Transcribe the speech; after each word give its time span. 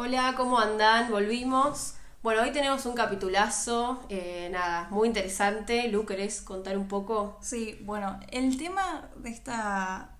Hola, 0.00 0.34
¿cómo 0.36 0.60
andan? 0.60 1.10
Volvimos. 1.10 1.94
Bueno, 2.22 2.42
hoy 2.42 2.52
tenemos 2.52 2.86
un 2.86 2.94
capitulazo, 2.94 4.00
eh, 4.08 4.48
nada, 4.52 4.86
muy 4.90 5.08
interesante. 5.08 5.88
Lu, 5.88 6.06
¿querés 6.06 6.40
contar 6.40 6.78
un 6.78 6.86
poco? 6.86 7.36
Sí, 7.40 7.80
bueno, 7.82 8.20
el 8.30 8.56
tema 8.56 9.08
de 9.16 9.30
esta 9.30 10.10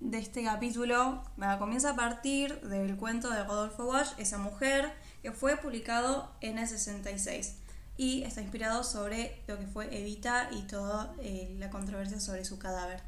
de 0.00 0.16
este 0.16 0.42
capítulo 0.42 1.22
comienza 1.58 1.90
a 1.90 1.96
partir 1.96 2.62
del 2.62 2.96
cuento 2.96 3.28
de 3.28 3.44
Rodolfo 3.44 3.84
Walsh, 3.84 4.12
Esa 4.16 4.38
mujer, 4.38 4.90
que 5.20 5.32
fue 5.32 5.58
publicado 5.58 6.30
en 6.40 6.56
el 6.56 6.66
66 6.66 7.58
y 7.98 8.22
está 8.22 8.40
inspirado 8.40 8.84
sobre 8.84 9.42
lo 9.48 9.58
que 9.58 9.66
fue 9.66 9.94
Evita 9.94 10.48
y 10.50 10.62
toda 10.62 11.14
eh, 11.20 11.54
la 11.58 11.68
controversia 11.68 12.20
sobre 12.20 12.46
su 12.46 12.58
cadáver. 12.58 13.02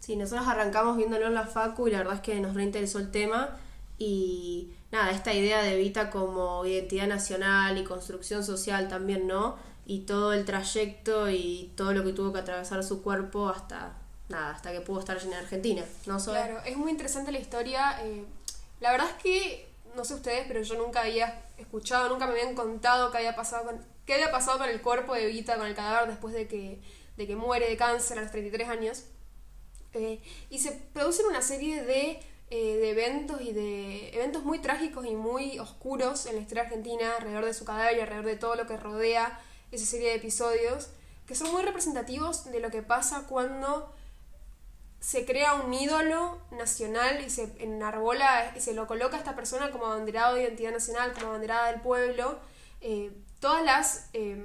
Sí, 0.00 0.16
nosotros 0.16 0.48
arrancamos 0.48 0.96
viéndolo 0.96 1.26
en 1.26 1.34
la 1.34 1.44
Facu 1.44 1.86
y 1.86 1.90
la 1.90 1.98
verdad 1.98 2.14
es 2.14 2.20
que 2.22 2.40
nos 2.40 2.54
reinteresó 2.54 2.98
el 2.98 3.10
tema 3.10 3.58
y 3.98 4.72
nada, 4.92 5.10
esta 5.10 5.32
idea 5.32 5.62
de 5.62 5.74
Evita 5.74 6.10
como 6.10 6.64
identidad 6.64 7.06
nacional 7.06 7.78
y 7.78 7.84
construcción 7.84 8.44
social 8.44 8.88
también, 8.88 9.26
¿no? 9.26 9.56
Y 9.84 10.00
todo 10.00 10.32
el 10.32 10.44
trayecto 10.44 11.30
y 11.30 11.72
todo 11.76 11.92
lo 11.92 12.04
que 12.04 12.12
tuvo 12.12 12.32
que 12.32 12.40
atravesar 12.40 12.82
su 12.82 13.02
cuerpo 13.02 13.48
hasta 13.48 13.96
nada, 14.28 14.50
hasta 14.50 14.72
que 14.72 14.80
pudo 14.80 15.00
estar 15.00 15.18
en 15.22 15.34
Argentina, 15.34 15.84
¿no? 16.06 16.18
Claro, 16.18 16.60
es 16.64 16.76
muy 16.76 16.90
interesante 16.90 17.30
la 17.30 17.38
historia. 17.38 18.04
eh, 18.04 18.24
la 18.80 18.90
verdad 18.90 19.08
es 19.08 19.22
que, 19.22 19.68
no 19.94 20.04
sé 20.04 20.14
ustedes, 20.14 20.44
pero 20.46 20.62
yo 20.62 20.76
nunca 20.76 21.02
había 21.02 21.42
escuchado, 21.56 22.08
nunca 22.08 22.26
me 22.26 22.32
habían 22.32 22.54
contado 22.54 23.10
qué 23.10 23.18
había 23.18 23.34
pasado 23.34 23.64
con, 23.64 23.80
qué 24.04 24.14
había 24.14 24.30
pasado 24.30 24.58
con 24.58 24.68
el 24.68 24.82
cuerpo 24.82 25.14
de 25.14 25.24
Evita, 25.24 25.56
con 25.56 25.66
el 25.66 25.74
cadáver 25.74 26.10
después 26.10 26.34
de 26.34 26.46
que, 26.46 26.80
de 27.16 27.26
que 27.26 27.36
muere 27.36 27.68
de 27.68 27.76
cáncer 27.76 28.18
a 28.18 28.22
los 28.22 28.30
33 28.30 28.68
años. 28.68 29.04
Eh, 29.94 30.20
y 30.50 30.58
se 30.58 30.72
producen 30.72 31.26
una 31.26 31.40
serie 31.40 31.82
de, 31.82 32.20
eh, 32.50 32.76
de 32.76 32.90
eventos 32.90 33.40
y 33.40 33.52
de 33.52 34.10
eventos 34.14 34.44
muy 34.44 34.60
trágicos 34.60 35.04
y 35.06 35.14
muy 35.14 35.58
oscuros 35.58 36.26
en 36.26 36.36
la 36.36 36.42
historia 36.42 36.64
argentina 36.64 37.16
alrededor 37.16 37.44
de 37.44 37.54
su 37.54 37.64
cadáver 37.64 37.96
y 37.96 38.00
alrededor 38.00 38.26
de 38.26 38.36
todo 38.36 38.54
lo 38.54 38.66
que 38.66 38.76
rodea 38.76 39.40
esa 39.72 39.84
serie 39.84 40.10
de 40.10 40.14
episodios 40.14 40.90
que 41.26 41.34
son 41.34 41.50
muy 41.50 41.62
representativos 41.62 42.44
de 42.44 42.60
lo 42.60 42.70
que 42.70 42.82
pasa 42.82 43.26
cuando 43.28 43.92
se 45.00 45.24
crea 45.24 45.54
un 45.54 45.74
ídolo 45.74 46.38
nacional 46.52 47.22
y 47.24 47.30
se 47.30 47.52
enarbola 47.58 48.52
y 48.56 48.60
se 48.60 48.74
lo 48.74 48.86
coloca 48.86 49.16
a 49.16 49.18
esta 49.18 49.36
persona 49.36 49.70
como 49.70 49.86
abanderado 49.86 50.34
de 50.34 50.42
identidad 50.42 50.72
nacional, 50.72 51.12
como 51.12 51.28
abanderada 51.28 51.70
del 51.70 51.80
pueblo, 51.80 52.38
eh, 52.80 53.10
todas 53.40 53.64
las 53.64 54.08
eh, 54.12 54.44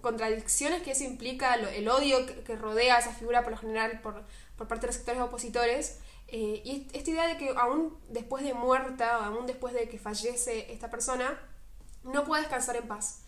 contradicciones 0.00 0.82
que 0.82 0.92
eso 0.92 1.04
implica, 1.04 1.54
el 1.54 1.88
odio 1.88 2.26
que, 2.26 2.42
que 2.42 2.56
rodea 2.56 2.96
a 2.96 2.98
esa 2.98 3.12
figura 3.12 3.42
por 3.42 3.52
lo 3.52 3.58
general 3.58 4.00
por, 4.00 4.22
por 4.56 4.68
parte 4.68 4.82
de 4.82 4.86
los 4.88 4.96
sectores 4.96 5.20
opositores, 5.20 5.98
eh, 6.28 6.62
y 6.64 6.70
est- 6.76 6.96
esta 6.96 7.10
idea 7.10 7.26
de 7.28 7.36
que 7.36 7.50
aún 7.56 7.96
después 8.08 8.42
de 8.44 8.54
muerta, 8.54 9.18
o 9.18 9.22
aún 9.22 9.46
después 9.46 9.74
de 9.74 9.88
que 9.88 9.98
fallece 9.98 10.72
esta 10.72 10.90
persona, 10.90 11.38
no 12.04 12.24
puede 12.24 12.42
descansar 12.42 12.76
en 12.76 12.88
paz. 12.88 13.20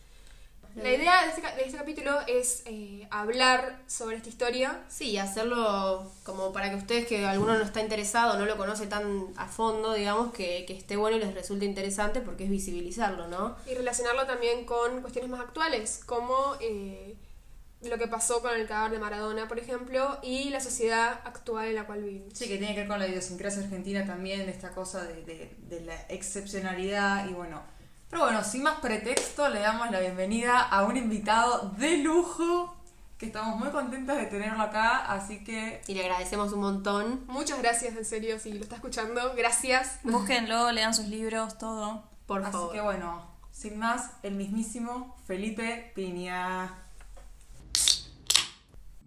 La 0.76 0.92
idea 0.92 1.22
de 1.24 1.28
este, 1.30 1.40
de 1.40 1.62
este 1.64 1.76
capítulo 1.78 2.20
es 2.28 2.62
eh, 2.66 3.08
hablar 3.10 3.82
sobre 3.88 4.14
esta 4.16 4.28
historia 4.28 4.84
Sí, 4.88 5.10
y 5.10 5.18
hacerlo 5.18 6.08
como 6.22 6.52
para 6.52 6.70
que 6.70 6.76
ustedes 6.76 7.06
que 7.08 7.26
alguno 7.26 7.54
no 7.58 7.64
está 7.64 7.80
interesado, 7.80 8.38
no 8.38 8.44
lo 8.44 8.56
conoce 8.56 8.86
tan 8.86 9.26
a 9.36 9.46
fondo, 9.48 9.94
digamos, 9.94 10.32
que, 10.32 10.64
que 10.66 10.76
esté 10.76 10.94
bueno 10.96 11.16
y 11.16 11.20
les 11.20 11.34
resulte 11.34 11.64
interesante 11.64 12.20
porque 12.20 12.44
es 12.44 12.50
visibilizarlo, 12.50 13.26
¿no? 13.26 13.56
y 13.66 13.74
relacionarlo 13.74 14.26
también 14.26 14.66
con 14.66 15.00
cuestiones 15.00 15.30
más 15.30 15.40
actuales, 15.40 16.00
como 16.06 16.36
eh, 16.60 17.16
lo 17.82 17.96
que 17.98 18.08
pasó 18.08 18.42
con 18.42 18.54
el 18.54 18.66
cadáver 18.66 18.92
de 18.92 18.98
Maradona, 18.98 19.46
por 19.48 19.58
ejemplo, 19.58 20.18
y 20.22 20.50
la 20.50 20.60
sociedad 20.60 21.20
actual 21.24 21.68
en 21.68 21.74
la 21.76 21.86
cual 21.86 22.02
vivimos. 22.02 22.32
Sí, 22.34 22.48
que 22.48 22.58
tiene 22.58 22.74
que 22.74 22.80
ver 22.80 22.88
con 22.88 22.98
la 22.98 23.06
idiosincrasia 23.06 23.62
argentina 23.62 24.04
también, 24.04 24.48
esta 24.48 24.70
cosa 24.70 25.04
de, 25.04 25.22
de- 25.24 25.56
de 25.68 25.80
la 25.82 25.94
excepcionalidad 26.08 27.28
y 27.28 27.32
bueno. 27.32 27.62
Pero 28.10 28.22
bueno, 28.24 28.42
sin 28.42 28.62
más 28.62 28.80
pretexto, 28.80 29.48
le 29.48 29.60
damos 29.60 29.90
la 29.90 30.00
bienvenida 30.00 30.60
a 30.60 30.84
un 30.86 30.96
invitado 30.96 31.70
de 31.78 31.98
lujo, 31.98 32.74
que 33.18 33.26
estamos 33.26 33.56
muy 33.58 33.68
contentos 33.70 34.16
de 34.16 34.26
tenerlo 34.26 34.62
acá, 34.62 35.04
así 35.12 35.44
que 35.44 35.82
Y 35.88 35.94
le 35.94 36.02
agradecemos 36.02 36.52
un 36.52 36.60
montón. 36.60 37.24
Muchas 37.26 37.58
gracias, 37.60 37.96
en 37.96 38.04
serio, 38.04 38.38
si 38.38 38.52
lo 38.54 38.62
está 38.62 38.76
escuchando, 38.76 39.34
gracias. 39.36 39.98
Búsquenlo, 40.04 40.72
lean 40.72 40.94
sus 40.94 41.06
libros, 41.06 41.58
todo. 41.58 42.02
Por 42.26 42.42
Así 42.42 42.52
favor. 42.52 42.72
que 42.72 42.80
bueno, 42.80 43.26
sin 43.52 43.78
más, 43.78 44.10
el 44.22 44.34
mismísimo 44.34 45.16
Felipe 45.26 45.92
Piña. 45.94 46.74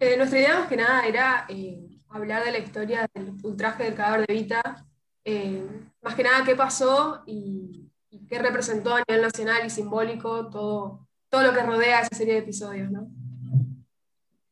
Eh, 0.02 0.16
nuestra 0.16 0.40
idea 0.40 0.58
más 0.58 0.68
que 0.68 0.76
nada 0.76 1.06
era 1.06 1.46
eh, 1.48 1.78
hablar 2.08 2.44
de 2.44 2.50
la 2.50 2.58
historia 2.58 3.08
del 3.14 3.34
ultraje 3.44 3.84
del 3.84 3.94
cadáver 3.94 4.26
de 4.26 4.34
Vita, 4.34 4.84
eh, 5.24 5.64
más 6.02 6.16
que 6.16 6.24
nada 6.24 6.44
qué 6.44 6.56
pasó 6.56 7.22
y, 7.24 7.88
qué 8.28 8.40
representó 8.40 8.96
a 8.96 9.04
nivel 9.06 9.22
nacional 9.22 9.64
y 9.64 9.70
simbólico 9.70 10.50
todo, 10.50 11.06
todo 11.28 11.42
lo 11.44 11.54
que 11.54 11.62
rodea 11.62 12.00
esa 12.00 12.16
serie 12.16 12.34
de 12.34 12.40
episodios, 12.40 12.90
¿no? 12.90 13.08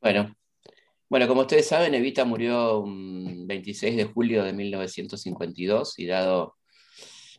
Bueno, 0.00 0.36
bueno, 1.08 1.26
como 1.26 1.40
ustedes 1.40 1.66
saben, 1.66 1.94
Evita 1.94 2.24
murió 2.24 2.78
un 2.78 3.48
26 3.48 3.96
de 3.96 4.04
julio 4.04 4.44
de 4.44 4.52
1952 4.52 5.98
y 5.98 6.06
dado 6.06 6.58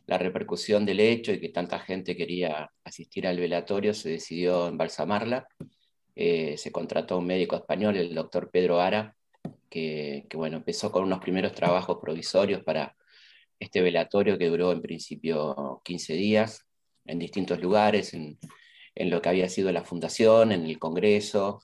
la 0.04 0.18
repercusión 0.18 0.84
del 0.84 1.00
hecho 1.00 1.32
y 1.32 1.40
que 1.40 1.48
tanta 1.48 1.78
gente 1.78 2.14
quería 2.14 2.70
asistir 2.84 3.26
al 3.26 3.38
velatorio, 3.38 3.94
se 3.94 4.10
decidió 4.10 4.68
embalsamarla. 4.68 5.48
Eh, 6.14 6.56
se 6.58 6.72
contrató 6.72 7.18
un 7.18 7.26
médico 7.26 7.56
español, 7.56 7.96
el 7.96 8.14
doctor 8.14 8.50
Pedro 8.50 8.80
Ara, 8.80 9.16
que, 9.70 10.26
que, 10.28 10.36
bueno, 10.36 10.58
empezó 10.58 10.92
con 10.92 11.04
unos 11.04 11.20
primeros 11.20 11.52
trabajos 11.52 11.98
provisorios 12.00 12.62
para 12.62 12.96
este 13.58 13.80
velatorio 13.80 14.38
que 14.38 14.48
duró 14.48 14.72
en 14.72 14.82
principio 14.82 15.80
15 15.84 16.14
días 16.14 16.66
en 17.04 17.18
distintos 17.18 17.60
lugares, 17.60 18.14
en, 18.14 18.38
lo 18.94 19.22
que 19.22 19.28
había 19.28 19.48
sido 19.48 19.72
la 19.72 19.84
fundación, 19.84 20.52
en 20.52 20.64
el 20.66 20.78
Congreso, 20.78 21.60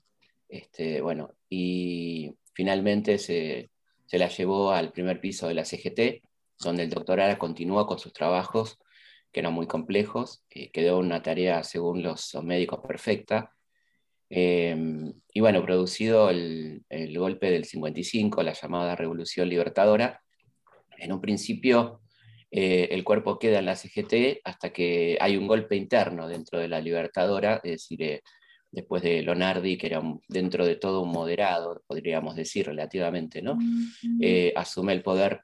este, 0.49 1.01
bueno, 1.01 1.35
y 1.49 2.35
finalmente 2.55 3.19
se, 3.19 3.71
se, 4.07 4.19
la 4.19 4.29
llevó 4.29 4.73
al 4.73 4.93
primer 4.93 5.21
piso 5.21 5.47
de 5.47 5.55
la 5.55 5.65
CGT, 5.65 6.23
donde 6.61 6.85
el 6.85 6.91
doctor 6.91 7.21
Ara 7.21 7.39
continuó 7.39 7.87
con 7.87 7.99
sus 7.99 8.13
trabajos, 8.13 8.79
que 9.31 9.41
eran 9.41 9.53
muy 9.53 9.67
complejos, 9.67 10.43
eh, 10.51 10.71
quedó 10.71 10.99
una 10.99 11.23
tarea, 11.23 11.63
según 11.63 12.03
los 12.03 12.35
médicos, 12.43 12.81
perfecta. 12.87 13.55
Eh, 14.31 14.77
y 15.33 15.41
bueno, 15.41 15.65
producido 15.65 16.31
el, 16.31 16.84
el, 16.89 17.19
golpe 17.19 17.50
del 17.50 17.65
55, 17.65 18.43
la 18.43 18.53
llamada 18.53 18.97
Revolución 18.97 19.49
Libertadora, 19.49 20.21
en 20.99 21.12
un 21.12 21.21
principio 21.21 22.03
eh, 22.50 22.88
el 22.93 23.05
cuerpo 23.05 23.38
queda 23.38 23.59
en 23.59 23.67
la 23.67 23.77
CGT 23.77 24.41
hasta 24.44 24.71
que 24.71 25.19
hay 25.21 25.37
un 25.37 25.47
golpe 25.47 25.77
interno 25.77 26.28
dentro 26.28 26.59
de 26.59 26.69
la 26.69 26.81
Libertadora, 26.81 27.61
es 27.62 27.72
decir, 27.72 28.03
eh, 28.03 28.22
después 28.71 29.03
de 29.03 29.22
Lonardi, 29.22 29.77
que 29.77 29.87
era 29.87 30.00
un, 30.00 30.21
dentro 30.28 30.65
de 30.65 30.77
todo 30.77 31.03
un 31.03 31.11
moderado, 31.11 31.83
podríamos 31.87 32.37
decir 32.37 32.67
relativamente, 32.67 33.43
¿no? 33.43 33.59
Eh, 34.21 34.53
asume 34.56 34.93
el 34.93 35.03
poder 35.03 35.43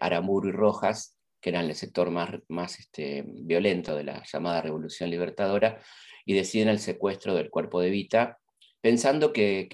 Aramuro 0.00 0.48
y 0.48 0.52
Rojas, 0.52 1.16
que 1.40 1.50
eran 1.50 1.66
el 1.66 1.74
sector 1.74 2.10
más, 2.10 2.30
más 2.48 2.78
este, 2.78 3.24
violento 3.26 3.96
de 3.96 4.04
la 4.04 4.22
llamada 4.24 4.62
Revolución 4.62 5.10
Libertadora, 5.10 5.80
y 6.24 6.34
deciden 6.34 6.68
el 6.68 6.78
secuestro 6.78 7.34
del 7.34 7.50
cuerpo 7.50 7.80
de 7.80 7.90
Vita, 7.90 8.38
pensando 8.80 9.32
que, 9.32 9.68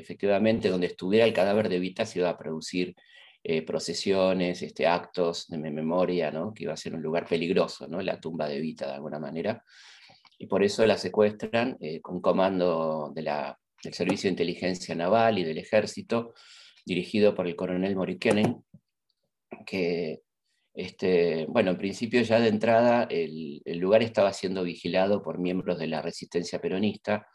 efectivamente 0.00 0.68
donde 0.68 0.86
estuviera 0.86 1.24
el 1.24 1.32
cadáver 1.32 1.68
de 1.68 1.78
Vita 1.78 2.06
se 2.06 2.20
iba 2.20 2.30
a 2.30 2.38
producir 2.38 2.94
eh, 3.42 3.62
procesiones, 3.62 4.62
este, 4.62 4.86
actos 4.86 5.48
de 5.48 5.58
memoria, 5.58 6.30
¿no? 6.30 6.54
que 6.54 6.64
iba 6.64 6.72
a 6.72 6.78
ser 6.78 6.94
un 6.94 7.02
lugar 7.02 7.26
peligroso, 7.26 7.86
¿no? 7.86 8.00
la 8.00 8.18
tumba 8.18 8.48
de 8.48 8.60
Vita 8.60 8.86
de 8.86 8.94
alguna 8.94 9.18
manera 9.18 9.62
y 10.38 10.46
por 10.46 10.62
eso 10.62 10.84
la 10.86 10.98
secuestran 10.98 11.76
eh, 11.80 12.00
con 12.00 12.20
comando 12.20 13.12
de 13.14 13.22
la, 13.22 13.58
del 13.82 13.94
Servicio 13.94 14.28
de 14.28 14.32
Inteligencia 14.32 14.94
Naval 14.94 15.38
y 15.38 15.44
del 15.44 15.58
Ejército, 15.58 16.34
dirigido 16.84 17.34
por 17.34 17.46
el 17.46 17.56
coronel 17.56 17.96
Morikenen, 17.96 18.62
que, 19.64 20.20
este, 20.74 21.46
bueno, 21.46 21.70
en 21.70 21.78
principio 21.78 22.22
ya 22.22 22.40
de 22.40 22.48
entrada 22.48 23.06
el, 23.10 23.62
lugar 23.78 24.02
estaba 24.02 24.32
siendo 24.32 24.64
vigilado 24.64 25.22
por 25.22 25.38
miembros 25.38 25.78
de 25.78 25.86
la 25.86 26.02
resistencia 26.02 26.60
peronista, 26.60 27.26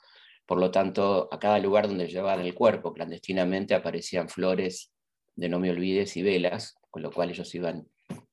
por 0.45 0.59
lo 0.59 0.71
tanto, 0.71 1.29
a 1.31 1.39
cada 1.39 1.59
lugar 1.59 1.87
donde 1.87 2.07
llevaban 2.07 2.41
el 2.41 2.53
cuerpo 2.53 2.93
clandestinamente 2.93 3.75
aparecían 3.75 4.29
flores 4.29 4.91
de 5.35 5.47
no 5.47 5.59
me 5.59 5.69
olvides 5.69 6.17
y 6.17 6.23
velas, 6.23 6.75
con 6.89 7.01
lo 7.01 7.11
cual 7.11 7.29
ellos 7.29 7.53
iban 7.55 7.87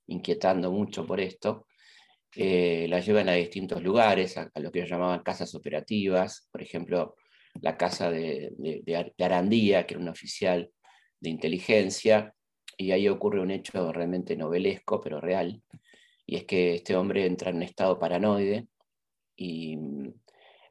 inquietando 0.07 0.73
mucho 0.73 1.07
por 1.07 1.21
esto. 1.21 1.67
Eh, 2.35 2.87
la 2.89 3.01
llevan 3.01 3.29
a 3.29 3.35
distintos 3.35 3.83
lugares, 3.83 4.37
a, 4.37 4.51
a, 4.53 4.61
lo 4.61 4.73
que 4.73 4.81
ellos 4.81 4.91
llamaban 4.91 5.23
casas 5.23 5.55
operativas, 5.55 6.49
por 6.51 6.63
ejemplo, 6.63 7.17
la 7.63 7.77
casa 7.77 8.11
de, 8.11 8.53
de, 8.59 8.83
de, 9.17 9.25
Arandía, 9.25 9.87
que 9.87 9.95
era 9.95 10.03
un 10.03 10.09
oficial 10.09 10.71
de 11.21 11.31
inteligencia, 11.31 12.35
y 12.77 12.91
ahí 12.93 13.09
ocurre 13.09 13.41
un 13.41 13.51
hecho 13.51 13.93
realmente 13.93 14.37
novelesco, 14.37 15.01
pero 15.01 15.21
real, 15.21 15.63
y 16.27 16.37
es 16.37 16.45
que 16.45 16.75
este 16.75 16.97
hombre 16.97 17.27
entra 17.27 17.51
en 17.51 17.57
un 17.57 17.63
estado 17.63 17.99
paranoide 17.99 18.67
y 19.37 19.79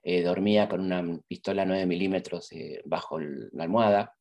eh, 0.03 0.21
dormía 0.21 0.67
con 0.67 0.81
una 0.81 1.19
pistola 1.27 1.65
9 1.65 1.85
milímetros 1.85 2.51
eh, 2.51 2.81
bajo 2.85 3.19
la 3.19 3.63
almohada, 3.63 4.15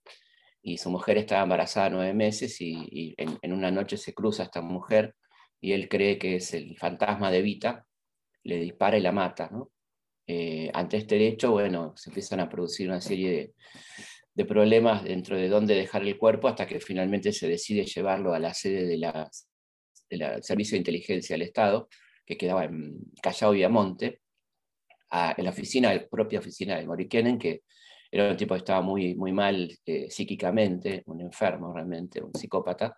y 0.62 0.78
su 0.78 0.90
mujer 0.90 1.18
estaba 1.18 1.42
embarazada 1.42 1.90
nueve 1.90 2.14
meses, 2.14 2.58
y, 2.60 3.14
en, 3.18 3.52
una 3.52 3.70
noche 3.70 3.98
se 3.98 4.14
cruza 4.14 4.44
esta 4.44 4.62
mujer 4.62 5.14
y 5.60 5.72
él 5.72 5.88
cree 5.90 6.18
que 6.18 6.36
es 6.36 6.54
el 6.54 6.78
fantasma 6.78 7.30
de 7.30 7.42
Vita 7.42 7.86
le 8.44 8.58
dispara 8.60 8.96
y 8.96 9.00
la 9.00 9.12
mata. 9.12 9.50
Eh, 10.26 10.70
ante 10.72 10.98
este 10.98 11.26
hecho, 11.26 11.52
bueno, 11.52 11.92
se 11.96 12.10
empiezan 12.10 12.40
a 12.40 12.48
producir 12.48 12.88
una 12.88 13.00
serie 13.00 13.30
de, 13.30 13.54
problemas 14.44 15.04
dentro 15.04 15.36
de 15.36 15.48
dónde 15.48 15.76
dejar 15.76 16.02
el 16.02 16.18
cuerpo 16.18 16.48
hasta 16.48 16.66
que 16.66 16.80
finalmente 16.80 17.32
se 17.32 17.48
decide 17.48 17.84
llevarlo 17.84 18.34
a 18.34 18.40
la 18.40 18.52
sede 18.52 18.84
del 18.86 20.42
Servicio 20.42 20.74
de 20.74 20.78
Inteligencia 20.78 21.34
del 21.34 21.42
Estado, 21.42 21.88
que 22.26 22.36
quedaba 22.36 22.64
en 22.64 22.98
Callao 23.22 23.52
Viamonte, 23.52 24.20
en 25.12 25.44
la 25.44 25.50
oficina, 25.50 25.94
la 25.94 26.06
propia 26.08 26.40
oficina 26.40 26.76
de 26.76 26.86
Morikenen, 26.86 27.38
que 27.38 27.62
era 28.10 28.30
un 28.30 28.36
tipo 28.36 28.54
que 28.54 28.58
estaba 28.58 28.80
muy, 28.80 29.14
muy 29.14 29.32
mal 29.32 29.70
eh, 29.86 30.10
psíquicamente, 30.10 31.02
un 31.06 31.20
enfermo 31.20 31.72
realmente, 31.72 32.22
un 32.22 32.34
psicópata, 32.34 32.96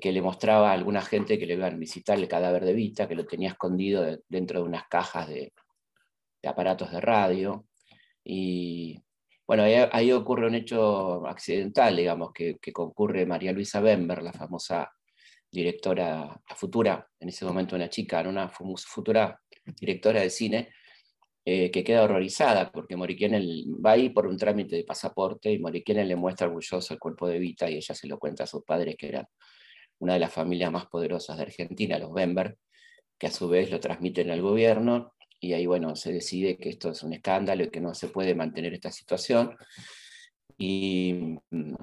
que 0.00 0.10
le 0.10 0.20
mostraba 0.20 0.70
a 0.70 0.74
alguna 0.74 1.00
gente 1.00 1.38
que 1.38 1.46
le 1.46 1.54
iban 1.54 1.74
a 1.74 1.76
visitar 1.76 2.18
el 2.18 2.26
cadáver 2.26 2.64
de 2.64 2.72
Vita, 2.72 3.06
que 3.06 3.14
lo 3.14 3.24
tenía 3.24 3.50
escondido 3.50 4.18
dentro 4.28 4.60
de 4.60 4.66
unas 4.66 4.88
cajas 4.88 5.28
de, 5.28 5.52
aparatos 6.42 6.90
de 6.90 7.00
radio. 7.00 7.66
Y 8.24 9.00
bueno, 9.46 9.62
ahí, 9.64 10.12
ocurre 10.12 10.46
un 10.48 10.54
hecho 10.56 11.26
accidental, 11.26 11.96
digamos, 11.96 12.32
que, 12.32 12.58
concurre 12.72 13.26
María 13.26 13.52
Luisa 13.52 13.80
Bember, 13.80 14.22
la 14.22 14.32
famosa 14.32 14.90
directora, 15.50 16.40
la 16.48 16.56
futura, 16.56 17.08
en 17.20 17.28
ese 17.28 17.44
momento 17.44 17.76
una 17.76 17.88
chica, 17.88 18.20
una 18.22 18.48
futura 18.48 19.40
directora 19.80 20.20
de 20.20 20.30
cine, 20.30 20.68
eh, 21.44 21.70
que 21.70 21.84
queda 21.84 22.02
horrorizada 22.02 22.72
porque 22.72 22.96
Moriquene 22.96 23.40
va 23.84 23.92
ahí 23.92 24.10
por 24.10 24.26
un 24.26 24.36
trámite 24.36 24.74
de 24.74 24.84
pasaporte 24.84 25.52
y 25.52 25.60
Moriquene 25.60 26.04
le 26.04 26.16
muestra 26.16 26.48
orgulloso 26.48 26.92
el 26.92 26.98
cuerpo 26.98 27.28
de 27.28 27.38
Vita 27.38 27.70
y 27.70 27.76
ella 27.76 27.94
se 27.94 28.08
lo 28.08 28.18
cuenta 28.18 28.42
a 28.44 28.46
sus 28.48 28.64
padres 28.64 28.96
que 28.98 29.08
eran 29.08 29.26
una 30.00 30.14
de 30.14 30.18
las 30.18 30.32
familias 30.32 30.72
más 30.72 30.86
poderosas 30.86 31.36
de 31.36 31.44
Argentina, 31.44 32.00
los 32.00 32.12
Bember, 32.12 32.58
que 33.16 33.28
a 33.28 33.30
su 33.30 33.48
vez 33.48 33.70
lo 33.70 33.78
transmiten 33.78 34.30
al 34.32 34.42
gobierno 34.42 35.14
y 35.40 35.52
ahí 35.52 35.66
bueno, 35.66 35.96
se 35.96 36.12
decide 36.12 36.56
que 36.56 36.70
esto 36.70 36.90
es 36.90 37.02
un 37.02 37.12
escándalo 37.12 37.64
y 37.64 37.70
que 37.70 37.80
no 37.80 37.94
se 37.94 38.08
puede 38.08 38.34
mantener 38.34 38.74
esta 38.74 38.90
situación 38.90 39.56
y 40.58 41.38
mm, 41.50 41.74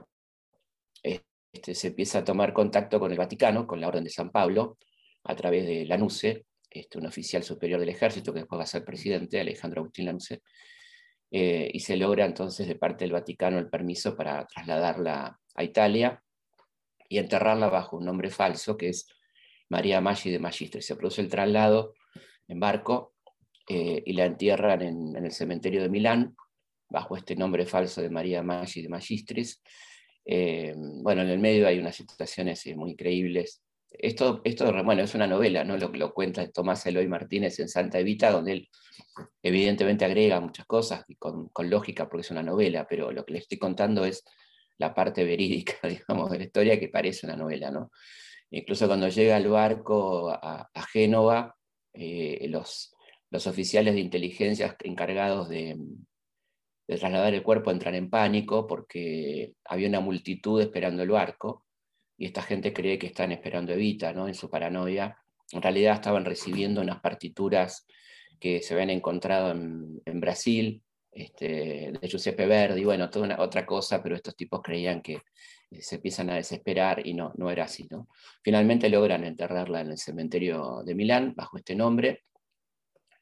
este, 1.54 1.76
se 1.76 1.88
empieza 1.90 2.20
a 2.20 2.24
tomar 2.24 2.52
contacto 2.52 3.00
con 3.00 3.12
el 3.12 3.18
Vaticano, 3.18 3.68
con 3.68 3.80
la 3.80 3.88
Orden 3.88 4.04
de 4.04 4.10
San 4.10 4.32
Pablo, 4.32 4.78
a 5.24 5.36
través 5.36 5.66
de 5.68 5.86
la 5.86 5.98
NUCE, 5.98 6.46
este, 6.70 6.98
un 6.98 7.06
oficial 7.06 7.44
superior 7.44 7.80
del 7.80 7.90
ejército 7.90 8.34
que 8.34 8.40
después 8.40 8.60
va 8.60 8.64
a 8.64 8.68
ser 8.68 8.84
presidente, 8.84 9.40
Alejandro 9.40 9.82
Agustín 9.82 10.06
Lanuse, 10.08 10.42
eh, 11.30 11.70
y 11.72 11.80
se 11.80 11.96
logra 11.96 12.26
entonces 12.26 12.68
de 12.68 12.76
parte 12.76 13.06
del 13.06 13.12
Vaticano 13.12 13.60
el 13.60 13.70
permiso 13.70 14.16
para 14.16 14.46
trasladarla 14.48 15.40
a 15.56 15.64
Italia 15.64 16.24
y 17.08 17.20
enterrarla 17.20 17.70
bajo 17.70 17.98
un 17.98 18.06
nombre 18.06 18.32
falso 18.32 18.76
que 18.76 18.90
es 18.90 19.08
María 19.70 20.02
Maggi 20.02 20.32
de 20.32 20.40
Magistris. 20.40 20.86
Se 20.86 20.96
produce 20.96 21.22
el 21.22 21.30
traslado 21.30 21.94
en 22.48 22.60
barco 22.60 23.13
eh, 23.68 24.04
y 24.06 24.14
la 24.14 24.26
entierran 24.26 24.82
en, 24.82 25.16
el 25.16 25.32
cementerio 25.32 25.82
de 25.82 25.90
Milán 25.90 26.36
bajo 26.90 27.18
este 27.18 27.36
nombre 27.36 27.66
falso 27.66 28.02
de 28.02 28.10
María 28.10 28.44
Maggi 28.44 28.82
de 28.82 28.90
Magistris. 28.90 29.62
Eh, 30.26 30.74
bueno, 30.76 31.22
en 31.22 31.30
el 31.30 31.40
medio 31.40 31.68
hay 31.68 31.80
unas 31.80 31.96
situaciones 31.96 32.66
muy 32.76 32.92
increíbles 32.92 33.64
esto, 34.00 34.42
esto 34.44 34.72
bueno, 34.84 35.04
es 35.04 35.14
una 35.16 35.28
novela, 35.28 35.64
¿no? 35.64 35.78
Lo 35.78 35.90
lo 35.90 36.14
cuenta 36.14 36.50
Tomás 36.52 36.86
Eloy 36.86 37.08
Martínez 37.08 37.60
en 37.60 37.70
Santa 37.70 38.00
Evita, 38.00 38.32
donde 38.32 38.54
él 38.54 38.70
evidentemente 39.42 40.06
agrega 40.06 40.40
muchas 40.40 40.66
cosas 40.66 41.06
con, 41.20 41.50
con, 41.50 41.70
lógica 41.70 42.10
porque 42.10 42.22
es 42.22 42.32
una 42.32 42.44
novela, 42.44 42.88
pero 42.88 43.12
lo 43.12 43.26
que 43.26 43.34
le 43.34 43.40
estoy 43.40 43.58
contando 43.58 44.06
es 44.06 44.24
la 44.78 44.94
parte 44.94 45.24
verídica, 45.24 45.76
digamos, 45.88 46.32
de 46.32 46.40
la 46.40 46.44
historia 46.46 46.80
que 46.80 46.90
parece 46.90 47.26
una 47.26 47.36
novela, 47.36 47.72
¿no? 47.72 47.92
Incluso 48.52 48.88
cuando 48.88 49.08
llega 49.10 49.38
el 49.38 49.48
barco 49.48 50.30
a, 50.30 50.70
Génova, 50.92 51.56
eh, 51.94 52.46
los, 52.50 52.93
los 53.34 53.48
oficiales 53.48 53.96
de 53.96 54.00
inteligencia 54.00 54.78
encargados 54.84 55.50
de, 55.50 55.76
trasladar 56.86 57.34
el 57.34 57.42
cuerpo 57.42 57.72
entran 57.72 57.96
en 57.96 58.12
pánico 58.12 58.68
porque 58.68 59.54
había 59.66 59.88
una 59.88 60.02
multitud 60.02 60.62
esperando 60.62 61.02
el 61.02 61.10
barco 61.10 61.66
y 62.16 62.28
esta 62.28 62.44
gente 62.44 62.72
cree 62.72 63.00
que 63.00 63.08
están 63.08 63.32
esperando 63.32 63.74
Evita, 63.74 64.14
¿no? 64.14 64.28
En 64.28 64.36
su 64.36 64.52
paranoia. 64.52 65.18
En 65.52 65.64
realidad 65.64 65.96
estaban 65.96 66.26
recibiendo 66.26 66.82
unas 66.82 67.02
partituras 67.02 67.88
que 68.40 68.62
se 68.62 68.76
habían 68.76 68.92
encontrado 68.92 69.52
en, 69.52 70.20
Brasil, 70.20 70.84
este, 71.12 71.92
de 72.00 72.08
Giuseppe 72.08 72.46
Verdi, 72.46 72.84
bueno, 72.84 73.10
toda 73.10 73.26
una, 73.26 73.42
otra 73.42 73.66
cosa, 73.66 74.04
pero 74.04 74.16
estos 74.16 74.36
tipos 74.36 74.62
creían 74.62 75.02
que 75.02 75.14
eh, 75.72 75.82
se 75.82 75.96
empiezan 75.96 76.30
a 76.30 76.36
desesperar 76.36 77.04
y 77.04 77.16
no, 77.16 77.34
no 77.36 77.50
era 77.50 77.64
así, 77.64 77.88
¿no? 77.90 78.10
Finalmente 78.44 78.90
logran 78.90 79.24
enterrarla 79.24 79.82
en 79.82 79.92
el 79.92 79.98
cementerio 79.98 80.84
de 80.86 80.94
Milán 80.94 81.34
bajo 81.36 81.58
este 81.58 81.76
nombre, 81.76 82.22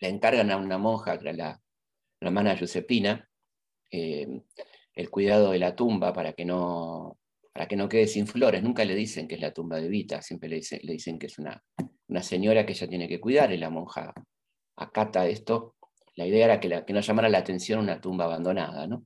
le 0.02 0.10
encargan 0.10 0.52
a 0.52 0.58
una 0.58 0.78
monja, 0.78 1.18
que 1.18 1.30
era 1.30 1.34
la, 1.38 1.62
hermana 2.20 2.56
Giuseppina, 2.56 3.28
eh, 3.90 4.28
el 4.94 5.10
cuidado 5.10 5.52
de 5.52 5.60
la 5.60 5.76
tumba 5.76 6.12
para 6.14 6.34
que 6.34 6.44
no, 6.44 7.18
para 7.54 7.68
que 7.68 7.76
no 7.76 7.88
quede 7.88 8.08
sin 8.08 8.28
flores. 8.28 8.62
Nunca 8.62 8.84
le 8.84 8.96
dicen 8.96 9.28
que 9.28 9.36
es 9.36 9.42
la 9.42 9.54
tumba 9.54 9.78
de 9.78 9.88
Vita, 9.88 10.22
siempre 10.22 10.50
le, 10.50 10.58
dicen 10.58 11.18
que 11.18 11.28
es 11.28 11.40
una, 11.40 11.64
una, 12.08 12.22
señora 12.22 12.66
que 12.66 12.74
ella 12.74 12.88
tiene 12.88 13.08
que 13.08 13.20
cuidar 13.20 13.52
y 13.52 13.58
la 13.58 13.70
monja 13.70 14.14
acata 14.76 15.28
esto. 15.28 15.76
La 16.16 16.26
idea 16.26 16.46
era 16.46 16.60
que, 16.60 16.68
la, 16.68 16.86
que 16.86 16.94
no 16.94 17.00
llamara 17.00 17.30
la 17.30 17.38
atención 17.38 17.80
una 17.80 18.02
tumba 18.02 18.26
abandonada. 18.26 18.86
¿no? 18.88 19.06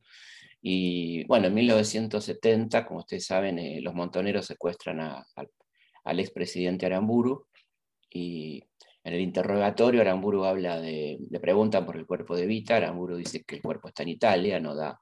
Y 0.62 1.25
bueno, 1.25 1.47
en 1.47 1.53
1970, 1.53 2.86
como 2.86 3.01
ustedes 3.01 3.25
saben, 3.25 3.59
eh, 3.59 3.80
los 3.81 3.94
montoneros 3.94 4.45
secuestran 4.45 5.00
al 5.00 6.19
expresidente 6.19 6.86
Aramburu 6.86 7.47
y 8.09 8.63
en 9.06 9.13
el 9.13 9.22
interrogatorio 9.22 10.02
Aramburu 10.02 10.46
habla 10.46 10.81
de, 10.81 11.19
le 11.30 11.40
preguntan 11.40 11.86
por 11.86 11.96
el 11.96 12.07
cuerpo 12.07 12.36
de 12.36 12.48
Vita, 12.48 12.75
Aramburu 12.75 13.16
dice 13.16 13.44
que 13.44 13.57
el 13.57 13.62
cuerpo 13.62 13.88
está 13.88 14.02
en 14.02 14.10
Italia, 14.10 14.60
no 14.60 14.74
da 14.75 15.00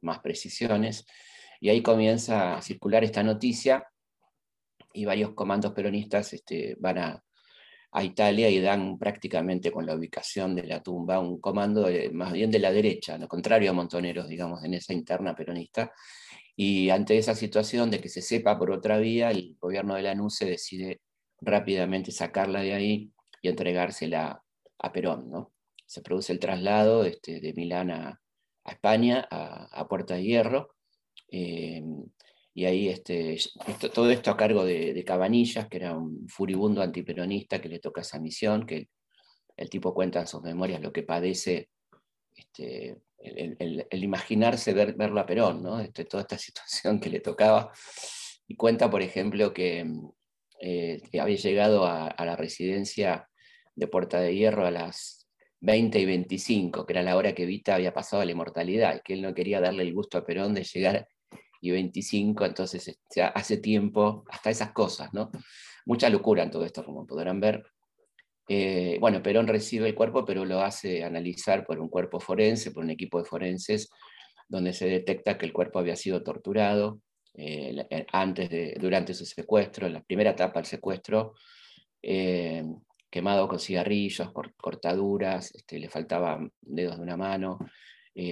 más 0.00 0.18
precisiones. 0.18 1.06
Y 1.60 1.68
ahí 1.68 1.80
comienza 1.80 2.56
a 2.56 2.62
circular 2.62 3.04
esta 3.04 3.22
noticia 3.22 3.86
y 4.92 5.04
varios 5.04 5.32
comandos 5.34 5.72
peronistas 5.72 6.32
este, 6.32 6.76
van 6.80 6.98
a, 6.98 7.22
Italia 8.02 8.50
y 8.50 8.60
dan 8.60 8.98
prácticamente 8.98 9.72
con 9.72 9.86
la 9.86 9.94
ubicación 9.94 10.54
de 10.54 10.64
la 10.64 10.82
tumba 10.82 11.18
un 11.18 11.40
comando 11.40 11.88
más 12.12 12.30
bien 12.34 12.50
de 12.50 12.58
la 12.58 12.70
derecha, 12.70 13.16
lo 13.16 13.26
contrario 13.26 13.70
a 13.70 13.72
Montoneros, 13.72 14.28
digamos, 14.28 14.62
en 14.64 14.74
esa 14.74 14.92
interna 14.92 15.34
peronista. 15.34 15.90
Y 16.54 16.90
ante 16.90 17.16
esa 17.16 17.34
situación 17.34 17.90
de 17.90 17.98
que 17.98 18.10
se 18.10 18.20
sepa 18.20 18.58
por 18.58 18.70
otra 18.70 18.98
vía, 18.98 19.30
el 19.30 19.56
gobierno 19.58 19.94
de 19.94 20.02
la 20.02 20.14
se 20.28 20.44
decide 20.44 21.00
rápidamente 21.40 22.12
sacarla 22.12 22.60
de 22.60 22.74
ahí 22.74 23.12
entregársela 23.50 24.42
a 24.78 24.92
Perón. 24.92 25.30
¿no? 25.30 25.52
Se 25.86 26.02
produce 26.02 26.32
el 26.32 26.38
traslado 26.38 27.04
este, 27.04 27.40
de 27.40 27.52
Milán 27.54 27.90
a, 27.90 28.20
España, 28.64 29.26
a, 29.30 29.68
a 29.70 29.86
Puerta 29.86 30.14
de 30.14 30.24
Hierro, 30.24 30.76
eh, 31.30 31.82
y 32.54 32.64
ahí 32.64 32.88
este, 32.88 33.36
todo 33.92 34.10
esto 34.10 34.30
a 34.30 34.36
cargo 34.36 34.64
de, 34.64 35.04
Cabanillas, 35.04 35.68
que 35.68 35.76
era 35.76 35.94
un 35.94 36.26
furibundo 36.26 36.80
antiperonista 36.80 37.60
que 37.60 37.68
le 37.68 37.80
toca 37.80 38.00
esa 38.00 38.18
misión, 38.18 38.64
que 38.64 38.88
el, 39.56 39.68
tipo 39.68 39.92
cuenta 39.92 40.20
en 40.20 40.26
sus 40.26 40.42
memorias 40.42 40.80
lo 40.80 40.90
que 40.90 41.02
padece 41.02 41.68
este, 42.34 42.96
el, 43.18 43.86
imaginarse 44.02 44.72
ver, 44.72 44.94
verlo 44.94 45.20
a 45.20 45.26
Perón, 45.26 45.62
¿no? 45.62 45.80
Este, 45.80 46.06
toda 46.06 46.22
esta 46.22 46.38
situación 46.38 46.98
que 46.98 47.10
le 47.10 47.20
tocaba. 47.20 47.72
Y 48.48 48.56
cuenta, 48.56 48.88
por 48.88 49.02
ejemplo, 49.02 49.52
que, 49.52 49.86
eh, 50.60 51.02
había 51.20 51.36
llegado 51.36 51.84
a, 51.84 52.06
a, 52.06 52.24
la 52.24 52.36
residencia 52.36 53.28
de 53.76 53.86
Puerta 53.86 54.20
de 54.20 54.34
Hierro 54.34 54.66
a 54.66 54.70
las 54.70 55.28
20 55.60 55.98
y 55.98 56.06
25, 56.06 56.86
que 56.86 56.92
era 56.92 57.02
la 57.02 57.16
hora 57.16 57.34
que 57.34 57.46
Vita 57.46 57.74
había 57.74 57.94
pasado 57.94 58.22
a 58.22 58.24
la 58.24 58.32
inmortalidad, 58.32 58.96
y 58.96 59.00
que 59.00 59.14
él 59.14 59.22
no 59.22 59.34
quería 59.34 59.60
darle 59.60 59.82
el 59.82 59.94
gusto 59.94 60.18
a 60.18 60.24
Perón 60.24 60.54
de 60.54 60.64
llegar 60.64 61.06
y 61.60 61.70
25, 61.70 62.44
entonces 62.44 62.86
este, 62.88 63.22
hace 63.22 63.58
tiempo, 63.58 64.24
hasta 64.28 64.50
esas 64.50 64.72
cosas, 64.72 65.12
¿no? 65.12 65.30
Mucha 65.86 66.08
locura 66.10 66.42
en 66.42 66.50
todo 66.50 66.64
esto, 66.64 66.84
como 66.84 67.06
podrán 67.06 67.40
ver. 67.40 67.64
Eh, 68.48 68.98
bueno, 69.00 69.22
Perón 69.22 69.46
recibe 69.48 69.88
el 69.88 69.94
cuerpo, 69.94 70.24
pero 70.24 70.44
lo 70.44 70.60
hace 70.60 71.02
analizar 71.02 71.66
por 71.66 71.80
un 71.80 71.88
cuerpo 71.88 72.20
forense, 72.20 72.70
por 72.70 72.84
un 72.84 72.90
equipo 72.90 73.18
de 73.18 73.24
forenses, 73.24 73.90
donde 74.48 74.72
se 74.72 74.86
detecta 74.86 75.36
que 75.36 75.46
el 75.46 75.52
cuerpo 75.52 75.78
había 75.78 75.96
sido 75.96 76.22
torturado 76.22 77.00
eh, 77.34 77.84
eh, 77.90 78.06
antes 78.12 78.48
de, 78.48 78.76
durante 78.80 79.14
su 79.14 79.24
secuestro, 79.26 79.86
en 79.86 79.94
la 79.94 80.02
primera 80.02 80.30
etapa 80.30 80.60
del 80.60 80.66
secuestro, 80.66 81.34
quemado 83.16 83.48
con 83.48 83.58
cigarrillos, 83.58 84.30
cortaduras, 84.58 85.54
este, 85.54 85.78
le 85.78 85.88
faltaban 85.88 86.52
dedos 86.60 86.98
de 86.98 87.02
una 87.02 87.16
mano, 87.16 87.58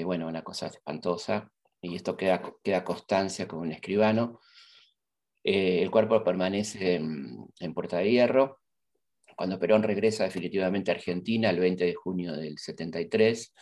bueno, 0.04 0.28
una 0.28 0.42
cosa 0.42 0.66
espantosa 0.66 1.50
y 1.80 1.96
esto 1.96 2.18
queda, 2.18 2.84
constancia 2.84 3.48
con 3.48 3.60
un 3.60 3.72
escribano. 3.72 4.40
Eh, 5.42 5.80
el 5.82 5.90
cuerpo 5.90 6.22
permanece 6.22 6.96
en, 6.96 7.74
Puerta 7.74 7.96
de 7.98 8.10
Hierro. 8.10 8.60
Cuando 9.34 9.58
Perón 9.58 9.82
regresa 9.82 10.24
definitivamente 10.24 10.90
a 10.90 10.94
Argentina 10.94 11.48
el 11.48 11.60
20 11.60 11.84
de 11.84 11.94
junio 11.94 12.34
del 12.34 12.58
73, 12.58 13.54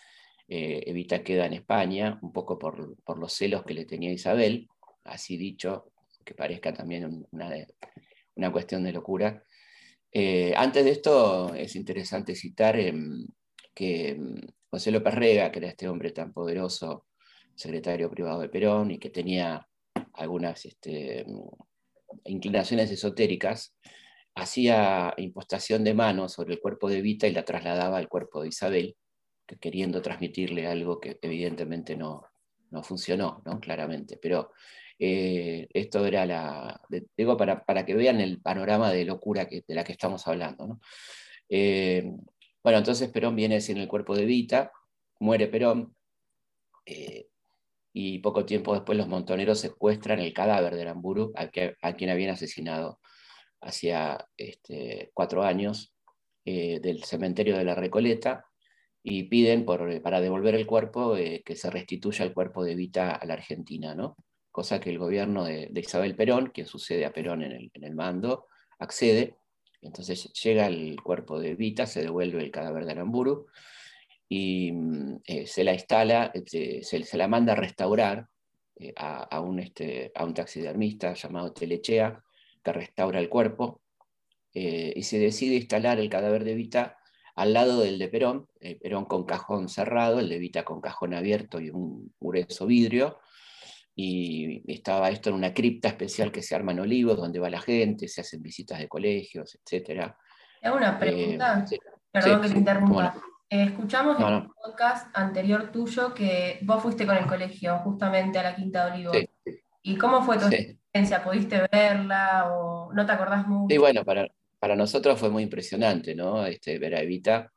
eh, 0.48 0.82
Evita 0.86 1.22
queda 1.22 1.46
en 1.46 1.52
España, 1.52 2.18
un 2.20 2.32
poco 2.32 2.58
por, 2.58 2.96
los 3.16 3.32
celos 3.32 3.62
que 3.62 3.74
le 3.74 3.84
tenía 3.84 4.10
Isabel, 4.10 4.68
así 5.04 5.36
dicho, 5.36 5.92
que 6.24 6.34
parezca 6.34 6.72
también 6.72 7.28
una 8.34 8.52
cuestión 8.52 8.82
de 8.82 8.92
locura. 8.92 9.44
Eh, 10.12 10.52
antes 10.56 10.84
de 10.84 10.90
esto, 10.90 11.54
es 11.54 11.74
interesante 11.74 12.34
citar 12.34 12.78
em, 12.78 13.26
que 13.74 14.10
em, 14.10 14.36
José 14.70 14.90
López 14.90 15.14
Rega, 15.14 15.50
que 15.50 15.58
era 15.58 15.68
este 15.68 15.88
hombre 15.88 16.12
tan 16.12 16.32
poderoso, 16.32 17.06
secretario 17.54 18.10
privado 18.10 18.40
de 18.40 18.48
Perón, 18.48 18.90
y 18.90 18.98
que 18.98 19.10
tenía 19.10 19.66
algunas 20.14 20.64
este, 20.66 21.24
inclinaciones 22.24 22.90
esotéricas, 22.90 23.74
hacía 24.34 25.14
impostación 25.16 25.84
de 25.84 25.94
manos 25.94 26.32
sobre 26.32 26.54
el 26.54 26.60
cuerpo 26.60 26.88
de 26.88 27.02
Vita 27.02 27.26
y 27.26 27.32
la 27.32 27.44
trasladaba 27.44 27.98
al 27.98 28.08
cuerpo 28.08 28.42
de 28.42 28.48
Isabel, 28.48 28.96
queriendo 29.60 30.00
transmitirle 30.00 30.66
algo 30.66 31.00
que 31.00 31.18
evidentemente 31.20 31.96
no, 31.96 32.22
no 32.70 32.82
funcionó, 32.82 33.42
¿no? 33.44 33.60
claramente. 33.60 34.18
Pero 34.20 34.52
eh, 35.04 35.66
esto 35.74 36.06
era 36.06 36.24
la. 36.24 36.80
Digo, 37.16 37.36
para, 37.36 37.64
para, 37.64 37.84
que 37.84 37.92
vean 37.92 38.20
el 38.20 38.40
panorama 38.40 38.92
de 38.92 39.04
locura 39.04 39.48
que, 39.48 39.64
de 39.66 39.74
la 39.74 39.82
que 39.82 39.90
estamos 39.90 40.28
hablando. 40.28 40.78
Eh, 41.48 42.08
bueno, 42.62 42.78
entonces 42.78 43.10
Perón 43.10 43.34
viene 43.34 43.60
sin 43.60 43.78
el 43.78 43.88
cuerpo 43.88 44.14
de 44.14 44.26
Vita, 44.26 44.70
muere 45.18 45.48
Perón, 45.48 45.96
eh, 46.86 47.26
y 47.92 48.20
poco 48.20 48.46
tiempo 48.46 48.74
después 48.74 48.96
los 48.96 49.08
montoneros 49.08 49.58
secuestran 49.58 50.20
el 50.20 50.32
cadáver 50.32 50.76
de 50.76 50.82
Aramburu, 50.82 51.32
a, 51.34 51.50
a 51.82 51.96
quien 51.96 52.10
habían 52.10 52.30
asesinado 52.34 53.00
hacía 53.60 54.24
este, 54.36 55.10
cuatro 55.14 55.42
años, 55.42 55.92
del 56.44 57.04
cementerio 57.04 57.56
de 57.56 57.64
la 57.64 57.74
Recoleta, 57.74 58.44
y 59.02 59.24
piden 59.24 59.64
por, 59.64 60.00
para 60.02 60.20
devolver 60.20 60.54
el 60.54 60.66
cuerpo 60.66 61.16
que 61.16 61.56
se 61.56 61.70
restituya 61.70 62.24
el 62.24 62.34
cuerpo 62.34 62.64
de 62.64 62.76
Vita 62.76 63.16
a 63.16 63.26
la 63.26 63.34
Argentina, 63.34 63.96
¿no? 63.96 64.16
Cosa 64.52 64.78
que 64.78 64.90
el 64.90 64.98
gobierno 64.98 65.44
de, 65.44 65.70
Isabel 65.74 66.14
Perón, 66.14 66.50
quien 66.54 66.66
sucede 66.66 67.06
a 67.06 67.12
Perón 67.12 67.42
en 67.42 67.70
el, 67.72 67.94
mando, 67.94 68.46
accede. 68.78 69.36
Entonces 69.80 70.32
llega 70.34 70.66
el 70.66 71.02
cuerpo 71.02 71.40
de 71.40 71.54
Vita, 71.54 71.86
se 71.86 72.02
devuelve 72.02 72.42
el 72.42 72.52
cadáver 72.52 72.84
de 72.84 72.92
Aramburu 72.92 73.46
y 74.28 74.70
mm, 74.70 75.20
eh, 75.24 75.46
se 75.46 75.64
la 75.64 75.72
instala, 75.72 76.30
este, 76.34 76.84
se, 76.84 77.16
la 77.16 77.28
manda 77.28 77.54
a 77.54 77.56
restaurar 77.56 78.28
eh, 78.76 78.92
a, 78.96 79.40
un, 79.40 79.58
este, 79.58 80.12
a 80.14 80.24
un 80.24 80.34
taxidermista 80.34 81.14
llamado 81.14 81.52
Telechea, 81.52 82.22
que 82.62 82.72
restaura 82.72 83.18
el 83.18 83.28
cuerpo, 83.28 83.80
eh, 84.54 84.92
y 84.94 85.02
se 85.02 85.18
decide 85.18 85.56
instalar 85.56 85.98
el 85.98 86.10
cadáver 86.10 86.44
de 86.44 86.54
Vita 86.54 86.98
al 87.34 87.54
lado 87.54 87.80
del 87.80 87.98
de 87.98 88.08
Perón, 88.08 88.46
Perón 88.82 89.06
con 89.06 89.24
cajón 89.24 89.70
cerrado, 89.70 90.20
el 90.20 90.28
de 90.28 90.38
Vita 90.38 90.64
con 90.64 90.82
cajón 90.82 91.14
abierto 91.14 91.58
y 91.58 91.70
un 91.70 92.14
grueso 92.20 92.66
vidrio, 92.66 93.18
y 93.94 94.62
estaba 94.72 95.10
esto 95.10 95.30
en 95.30 95.36
una 95.36 95.52
cripta 95.52 95.88
especial 95.88 96.32
que 96.32 96.42
se 96.42 96.54
arma 96.54 96.72
en 96.72 96.80
Olivos, 96.80 97.16
donde 97.16 97.38
va 97.38 97.50
la 97.50 97.60
gente, 97.60 98.08
se 98.08 98.22
hacen 98.22 98.42
visitas 98.42 98.78
de 98.78 98.88
colegios, 98.88 99.54
etc. 99.54 100.12
Hago 100.62 100.76
una 100.76 100.98
pregunta, 100.98 101.64
eh, 101.70 101.78
perdón 102.10 102.42
que 102.42 102.48
te 102.48 102.58
interrumpa. 102.58 103.14
Eh, 103.50 103.64
escuchamos 103.64 104.18
en 104.18 104.24
un 104.24 104.52
podcast 104.54 105.14
anterior 105.14 105.70
tuyo 105.70 106.14
que 106.14 106.58
vos 106.62 106.82
fuiste 106.82 107.04
con 107.04 107.16
el 107.16 107.26
colegio 107.26 107.78
justamente 107.80 108.38
a 108.38 108.44
la 108.44 108.56
Quinta 108.56 108.86
de 108.86 108.92
Olivos. 108.92 109.16
¿Y 109.82 109.96
cómo 109.96 110.22
fue 110.22 110.38
tu 110.38 110.46
experiencia? 110.46 111.22
¿Pudiste 111.22 111.68
verla 111.70 112.50
o 112.50 112.92
no 112.94 113.04
te 113.04 113.12
acordás 113.12 113.46
mucho? 113.46 113.66
Sí, 113.74 113.76
bueno, 113.76 114.04
para, 114.04 114.26
para 114.58 114.74
nosotros 114.74 115.20
fue 115.20 115.28
muy 115.28 115.42
impresionante, 115.42 116.14
¿no? 116.14 116.46
Este, 116.46 116.78
ver 116.78 116.94
a 116.94 117.02
Evita 117.02 117.51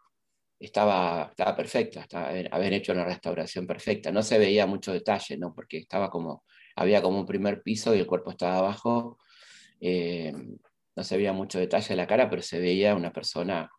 estaba, 0.66 1.28
estaba 1.30 1.56
perfecta, 1.56 2.02
estaba, 2.02 2.30
haber 2.30 2.74
hecho 2.74 2.92
una 2.94 3.06
restauración 3.06 3.66
perfecta. 3.68 4.12
No 4.12 4.24
se 4.24 4.38
veía 4.38 4.66
mucho 4.66 4.94
detalle, 4.94 5.38
¿no? 5.38 5.54
porque 5.54 5.78
estaba 5.78 6.10
como, 6.10 6.44
había 6.76 7.02
como 7.02 7.20
un 7.20 7.26
primer 7.26 7.62
piso 7.64 7.96
y 7.96 8.00
el 8.00 8.08
cuerpo 8.08 8.32
estaba 8.32 8.58
abajo. 8.58 9.18
Eh, 9.80 10.34
no 10.96 11.04
se 11.04 11.18
veía 11.18 11.34
mucho 11.34 11.60
detalle 11.60 11.90
de 11.90 11.96
la 11.96 12.08
cara, 12.08 12.30
pero 12.30 12.42
se 12.42 12.60
veía 12.60 12.96
una 12.96 13.12
persona, 13.12 13.70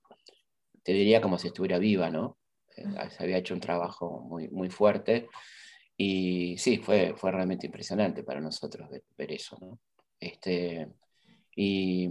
te 0.83 0.93
diría 0.93 1.21
como 1.21 1.39
si 1.39 1.49
estuviera 1.49 1.79
viva, 1.79 2.11
¿no? 2.11 2.39
Eh, 2.77 2.85
se 3.11 3.23
había 3.23 3.39
hecho 3.39 3.55
un 3.55 3.61
trabajo 3.61 4.21
muy, 4.21 4.49
muy 4.49 4.71
fuerte. 4.71 5.29
Y 5.97 6.57
sí, 6.59 6.79
fue, 6.79 7.15
fue 7.17 7.33
realmente 7.33 7.67
impresionante 7.67 8.23
para 8.23 8.41
nosotros 8.41 8.89
ver, 9.17 9.33
eso, 9.33 9.57
¿no? 9.61 9.79
Este, 10.21 10.89
y 11.55 12.09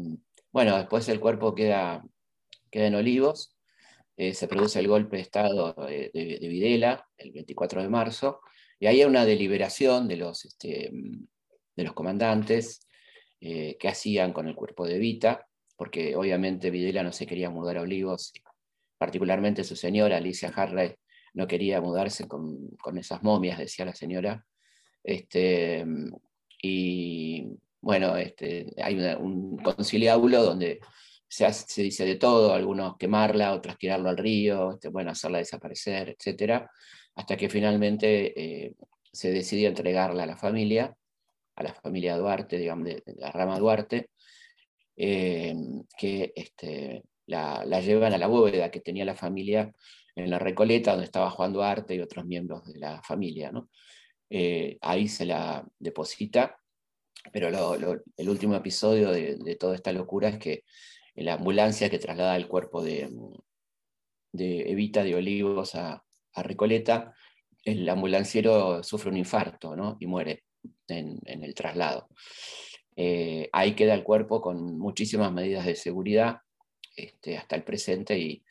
bueno, 0.52 0.78
después 0.78 1.08
el 1.10 1.20
cuerpo 1.20 1.54
queda, 1.54 2.04
queda 2.72 2.88
en 2.88 2.96
Olivos, 2.96 3.55
eh, 4.18 4.34
se 4.34 4.48
produce 4.48 4.80
el 4.80 4.88
golpe 4.88 5.18
de 5.18 5.24
Estado 5.24 5.74
de, 5.74 6.40
Videla 6.42 7.08
el 7.18 7.32
24 7.32 7.82
de 7.82 7.90
marzo, 7.90 8.42
y 8.80 8.88
hay 8.88 9.04
una 9.04 9.26
deliberación 9.26 10.08
de 10.08 10.18
los, 10.18 10.46
este, 10.46 10.92
de 11.76 11.84
los 11.84 11.94
comandantes 11.94 12.88
eh, 13.42 13.78
que 13.78 13.88
hacían 13.88 14.34
con 14.34 14.48
el 14.48 14.56
cuerpo 14.56 14.88
de 14.88 14.98
Vita, 14.98 15.48
porque 15.76 16.16
obviamente 16.16 16.72
Videla 16.72 17.04
no 17.04 17.12
se 17.12 17.26
quería 17.26 17.50
mudar 17.50 17.78
a 17.78 17.82
Olivos, 17.82 18.34
particularmente 18.98 19.64
su 19.64 19.76
señora, 19.76 20.18
Alicia 20.18 20.50
Harley, 20.50 20.96
no 21.34 21.48
quería 21.48 21.82
mudarse 21.82 22.28
con, 22.28 22.70
esas 22.98 23.22
momias, 23.22 23.60
decía 23.60 23.84
la 23.84 23.94
señora. 23.94 24.46
Este, 25.04 25.86
y 26.62 27.46
bueno, 27.82 28.16
este, 28.16 28.74
hay 28.82 28.98
un 29.20 29.58
conciliábulo 29.58 30.42
donde 30.42 30.80
se, 31.28 31.82
dice 31.82 32.06
de 32.06 32.16
todo, 32.16 32.54
algunos 32.54 32.98
quemarla, 32.98 33.54
otros 33.54 33.78
tirarlo 33.78 34.10
al 34.10 34.18
río, 34.18 34.74
este, 34.74 34.90
bueno, 34.90 35.12
hacerla 35.12 35.40
desaparecer, 35.40 36.16
etc. 36.18 36.66
Hasta 37.16 37.38
que 37.38 37.50
finalmente 37.50 38.66
eh, 38.66 38.74
se 39.12 39.32
decidió 39.32 39.70
entregarla 39.70 40.24
a 40.24 40.28
la 40.28 40.38
familia, 40.38 40.96
a 41.56 41.64
la 41.64 41.74
familia 41.74 42.18
Duarte, 42.18 42.58
digamos, 42.58 42.86
de, 42.86 43.04
la 43.18 43.32
rama 43.32 43.60
Duarte, 43.60 44.10
eh, 44.98 45.56
que 45.98 46.34
este, 46.36 47.04
la, 47.28 47.64
llevan 47.82 48.14
a 48.14 48.18
la 48.18 48.28
bóveda 48.28 48.72
que 48.72 48.82
tenía 48.82 49.06
la 49.06 49.16
familia 49.16 49.72
en 50.16 50.30
la 50.30 50.40
Recoleta, 50.40 50.92
donde 50.92 51.06
estaba 51.06 51.30
Juan 51.30 51.54
Duarte 51.54 51.96
y 51.96 52.02
otros 52.02 52.26
miembros 52.26 52.66
de 52.66 52.80
la 52.80 53.02
familia. 53.02 53.52
Eh, 54.30 54.78
ahí 54.82 55.08
se 55.08 55.26
la 55.26 55.66
deposita, 55.78 56.60
pero 57.32 57.48
el 58.18 58.30
último 58.30 58.56
episodio 58.56 59.12
de, 59.12 59.56
toda 59.60 59.76
esta 59.76 59.92
locura 59.92 60.30
es 60.30 60.38
que 60.38 60.64
en 61.16 61.26
la 61.26 61.34
ambulancia 61.34 61.90
que 61.90 62.00
traslada 62.00 62.36
el 62.36 62.48
cuerpo 62.48 62.84
de, 62.84 63.10
de 64.32 64.72
Evita 64.72 65.04
de 65.04 65.16
Olivos 65.16 65.76
a, 65.76 66.02
Recoleta, 66.38 67.16
el 67.64 67.88
ambulanciero 67.88 68.84
sufre 68.84 69.10
un 69.10 69.16
infarto 69.16 69.74
y 70.02 70.06
muere 70.06 70.44
en, 70.90 71.22
el 71.26 71.54
traslado. 71.54 72.10
Eh, 72.98 73.50
ahí 73.54 73.74
queda 73.74 73.94
el 73.94 74.04
cuerpo 74.04 74.42
con 74.42 74.78
muchísimas 74.78 75.32
medidas 75.32 75.66
de 75.66 75.76
seguridad 75.76 76.40
este, 76.96 77.38
hasta 77.38 77.56
el 77.56 77.64
presente 77.64 78.20
y, 78.20 78.44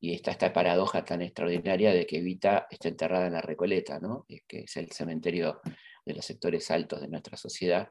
está 0.00 0.32
esta 0.32 0.52
paradoja 0.52 1.02
tan 1.02 1.22
extraordinaria 1.22 1.90
de 1.90 2.04
que 2.06 2.18
Evita 2.18 2.66
está 2.70 2.88
enterrada 2.88 3.26
en 3.26 3.32
la 3.32 3.40
Recoleta, 3.40 3.98
¿no? 3.98 4.26
que 4.46 4.58
es 4.60 4.76
el 4.76 4.92
cementerio 4.92 5.62
de 6.04 6.12
los 6.12 6.26
sectores 6.26 6.70
altos 6.70 7.00
de 7.00 7.08
nuestra 7.08 7.38
sociedad, 7.38 7.88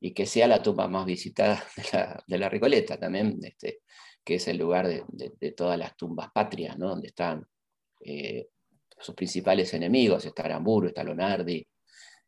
y 0.00 0.12
que 0.12 0.26
sea 0.26 0.48
la 0.48 0.62
tumba 0.62 0.88
más 0.88 1.04
visitada 1.04 1.62
de 2.26 2.38
la, 2.38 2.48
Recoleta 2.48 2.98
también, 2.98 3.38
este, 3.42 3.80
que 4.24 4.36
es 4.36 4.48
el 4.48 4.56
lugar 4.56 4.88
de, 4.88 5.52
todas 5.52 5.78
las 5.78 5.96
tumbas 5.96 6.30
patrias, 6.32 6.78
¿no? 6.78 6.88
donde 6.88 7.08
están 7.08 7.46
eh, 8.04 8.48
sus 8.98 9.14
principales 9.14 9.72
enemigos, 9.74 10.24
está 10.24 10.44
Aramburu, 10.44 10.88
está 10.88 11.04
Lonardi, 11.04 11.66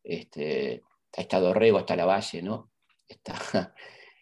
este, 0.03 0.83
está 1.11 1.39
Dorrego, 1.39 1.79
está 1.79 1.95
La 1.95 2.05
Valle, 2.05 2.41
¿no? 2.41 2.71
está, 3.07 3.33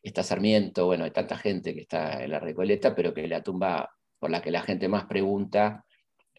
está 0.04 0.24
Sarmiento, 0.24 0.86
bueno, 0.86 1.04
hay 1.04 1.12
tanta 1.12 1.38
gente 1.38 1.74
que 1.74 1.82
está 1.82 2.24
en 2.24 2.32
la 2.32 2.40
Recoleta, 2.40 2.96
pero 2.96 3.14
que 3.14 3.28
la 3.28 3.44
tumba 3.44 3.90
por 4.20 4.30
la 4.30 4.42
que 4.42 4.52
la 4.52 4.62
gente 4.62 4.88
más 4.88 5.06
pregunta 5.06 5.84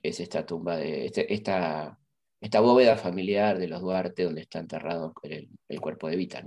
es 0.03 0.21
esta 0.21 0.47
tumba 0.47 0.77
de 0.77 1.07
este, 1.07 1.33
esta, 1.33 1.99
esta 2.41 2.61
bóveda 2.61 2.97
familiar 2.97 3.59
de 3.59 3.69
los 3.69 3.81
Duarte 3.81 4.25
donde 4.25 4.43
está 4.43 4.59
enterrado 4.61 5.15
el, 5.23 5.49
cuerpo 5.81 6.09
de 6.09 6.17
Vita. 6.17 6.45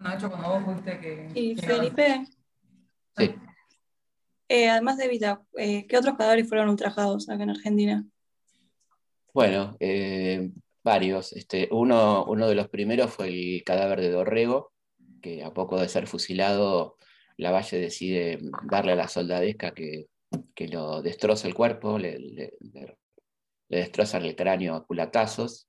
Nacho, 0.00 0.30
cuando 0.30 0.48
vos 0.50 0.64
fuiste 0.64 1.00
que... 1.00 1.28
Y 1.34 1.56
Felipe. 1.56 2.24
Sí. 3.16 3.34
Eh, 4.48 4.68
además 4.68 4.96
de 4.96 5.08
Vita, 5.08 5.42
eh, 5.56 5.86
¿qué 5.86 5.98
otros 5.98 6.16
cadáveres 6.16 6.48
fueron 6.48 6.68
ultrajados 6.68 7.28
acá 7.28 7.42
en 7.42 7.50
Argentina? 7.50 8.06
Bueno, 9.34 9.76
eh, 9.80 10.50
varios. 10.82 11.32
Este, 11.32 11.68
uno, 11.70 12.24
uno 12.24 12.48
de 12.48 12.54
los 12.54 12.68
primeros 12.68 13.10
fue 13.10 13.28
el 13.28 13.62
cadáver 13.64 14.00
de 14.00 14.10
Dorrego, 14.10 14.72
que 15.20 15.44
a 15.44 15.52
poco 15.52 15.78
de 15.78 15.88
ser 15.88 16.06
fusilado, 16.06 16.96
la 17.36 17.50
Valle 17.50 17.78
decide 17.78 18.38
darle 18.64 18.92
a 18.92 18.96
la 18.96 19.08
soldadesca 19.08 19.72
que, 19.72 20.06
lo 20.68 21.02
destroza 21.02 21.46
el 21.46 21.54
cuerpo, 21.54 21.98
le, 21.98 22.18
le, 22.18 22.54
le, 22.60 22.96
destrozan 23.68 24.24
el 24.24 24.34
cráneo 24.34 24.74
a 24.74 24.84
culatazos 24.84 25.67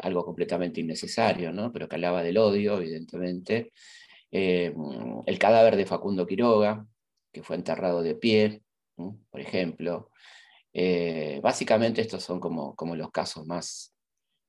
algo 0.00 0.24
completamente 0.24 0.80
innecesario, 0.80 1.52
¿no? 1.52 1.72
pero 1.72 1.88
que 1.88 1.96
hablaba 1.96 2.22
del 2.22 2.38
odio, 2.38 2.78
evidentemente. 2.78 3.72
Eh, 4.30 4.72
el 5.26 5.38
cadáver 5.38 5.76
de 5.76 5.86
Facundo 5.86 6.26
Quiroga, 6.26 6.86
que 7.32 7.42
fue 7.42 7.56
enterrado 7.56 8.02
de 8.02 8.14
pie, 8.14 8.62
por 9.30 9.40
ejemplo. 9.40 10.10
Eh, 10.72 11.40
básicamente 11.42 12.00
estos 12.00 12.22
son 12.22 12.38
como, 12.38 12.76
como 12.76 12.94
los 12.94 13.10
casos 13.10 13.46
más, 13.46 13.92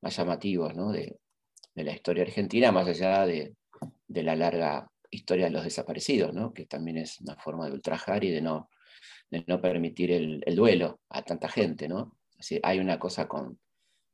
más 0.01 0.15
llamativos 0.15 0.73
de, 0.93 1.17
la 1.75 1.93
historia 1.93 2.23
argentina, 2.23 2.71
más 2.71 2.87
allá 2.87 3.25
de, 3.25 3.55
la 4.07 4.35
larga 4.35 4.87
historia 5.09 5.45
de 5.45 5.51
los 5.51 5.63
desaparecidos, 5.63 6.33
¿no? 6.33 6.53
que 6.53 6.65
también 6.65 6.97
es 6.97 7.19
una 7.21 7.35
forma 7.37 7.65
de 7.65 7.73
ultrajar 7.73 8.23
y 8.23 8.29
de 8.29 8.41
no, 8.41 8.69
no 9.47 9.61
permitir 9.61 10.11
el, 10.11 10.55
duelo 10.55 10.99
a 11.09 11.23
tanta 11.23 11.49
gente. 11.49 11.87
¿no? 11.87 12.17
Hay 12.63 12.79
una 12.79 12.99
cosa 12.99 13.27
con, 13.27 13.59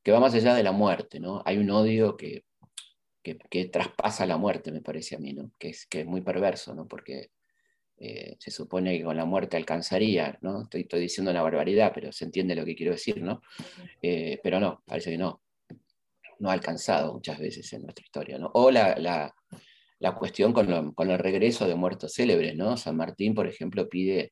que 0.08 0.14
va 0.14 0.22
más 0.22 0.34
allá 0.34 0.56
de 0.56 0.64
la 0.64 0.72
muerte, 0.72 1.20
¿no? 1.20 1.42
hay 1.44 1.58
un 1.58 1.70
odio 1.70 2.16
que, 2.16 2.46
que, 3.22 3.66
traspasa 3.66 4.26
la 4.26 4.38
muerte, 4.38 4.72
me 4.72 4.80
parece 4.80 5.18
a 5.18 5.20
mí, 5.20 5.34
¿no? 5.34 5.52
que, 5.60 5.68
es, 5.72 5.86
que 5.86 6.00
es 6.00 6.06
muy 6.06 6.22
perverso, 6.22 6.74
¿no? 6.74 6.88
porque 6.88 7.32
eh, 7.98 8.38
se 8.40 8.50
supone 8.50 8.98
que 8.98 9.04
con 9.04 9.18
la 9.18 9.26
muerte 9.26 9.58
alcanzaría, 9.58 10.38
¿no? 10.40 10.62
Estoy, 10.62 10.88
diciendo 11.02 11.30
una 11.30 11.42
barbaridad, 11.42 11.92
pero 11.94 12.14
se 12.14 12.24
entiende 12.24 12.56
lo 12.56 12.64
que 12.64 12.74
quiero 12.74 12.94
decir, 12.94 13.22
¿no? 13.22 13.42
Eh, 14.02 14.40
pero 14.42 14.62
no, 14.62 14.82
parece 14.86 15.12
que 15.12 15.18
no. 15.18 15.42
No 16.40 16.52
ha 16.52 16.54
alcanzado 16.54 17.16
muchas 17.16 17.38
veces 17.40 17.74
en 17.74 17.82
nuestra 17.82 18.06
historia, 18.06 18.38
¿no? 18.38 18.50
O 18.54 18.72
la, 18.72 18.96
la, 18.98 19.36
la 20.00 20.16
cuestión 20.16 20.54
con, 20.54 20.94
con, 20.94 21.12
el 21.12 21.20
regreso 21.20 21.68
de 21.68 21.76
muertos 21.76 22.14
célebres, 22.14 22.56
¿no? 22.56 22.78
San 22.78 22.96
Martín, 22.96 23.34
por 23.34 23.48
ejemplo, 23.48 23.90
pide 23.90 24.32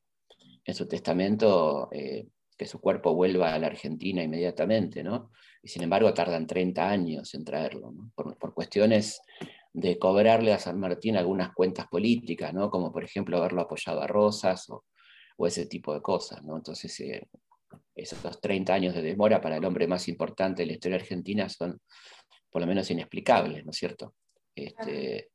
en 0.64 0.74
su 0.74 0.88
testamento 0.88 1.90
eh, 1.92 2.28
que 2.56 2.66
su 2.66 2.80
cuerpo 2.80 3.14
vuelva 3.14 3.52
a 3.52 3.58
la 3.58 3.66
Argentina 3.66 4.22
inmediatamente, 4.22 5.02
¿no? 5.02 5.32
Y 5.66 5.68
sin 5.68 5.82
embargo 5.82 6.14
tardan 6.14 6.46
30 6.46 6.88
años 6.88 7.34
en 7.34 7.44
traerlo, 7.44 7.90
¿no? 7.90 8.12
por, 8.14 8.38
por, 8.38 8.54
cuestiones 8.54 9.20
de 9.72 9.98
cobrarle 9.98 10.52
a 10.52 10.60
San 10.60 10.78
Martín 10.78 11.16
algunas 11.16 11.52
cuentas 11.52 11.88
políticas, 11.88 12.54
¿no? 12.54 12.70
Como 12.70 12.92
por 12.92 13.02
ejemplo 13.02 13.36
haberlo 13.36 13.62
apoyado 13.62 14.00
a 14.00 14.06
Rosas 14.06 14.70
o, 14.70 14.84
o 15.36 15.44
ese 15.44 15.66
tipo 15.66 15.92
de 15.92 16.00
cosas, 16.00 16.40
¿no? 16.44 16.56
Entonces, 16.56 17.00
eh, 17.00 17.26
esos 17.96 18.40
30 18.40 18.74
años 18.74 18.94
de 18.94 19.02
demora 19.02 19.40
para 19.40 19.56
el 19.56 19.64
hombre 19.64 19.88
más 19.88 20.06
importante 20.06 20.62
de 20.62 20.66
la 20.66 20.74
historia 20.74 20.98
argentina 20.98 21.48
son 21.48 21.80
por 22.48 22.62
lo 22.62 22.68
menos 22.68 22.88
inexplicables, 22.92 23.64
¿no 23.64 23.72
es 23.72 23.76
cierto? 23.76 24.14
Este, 24.54 25.30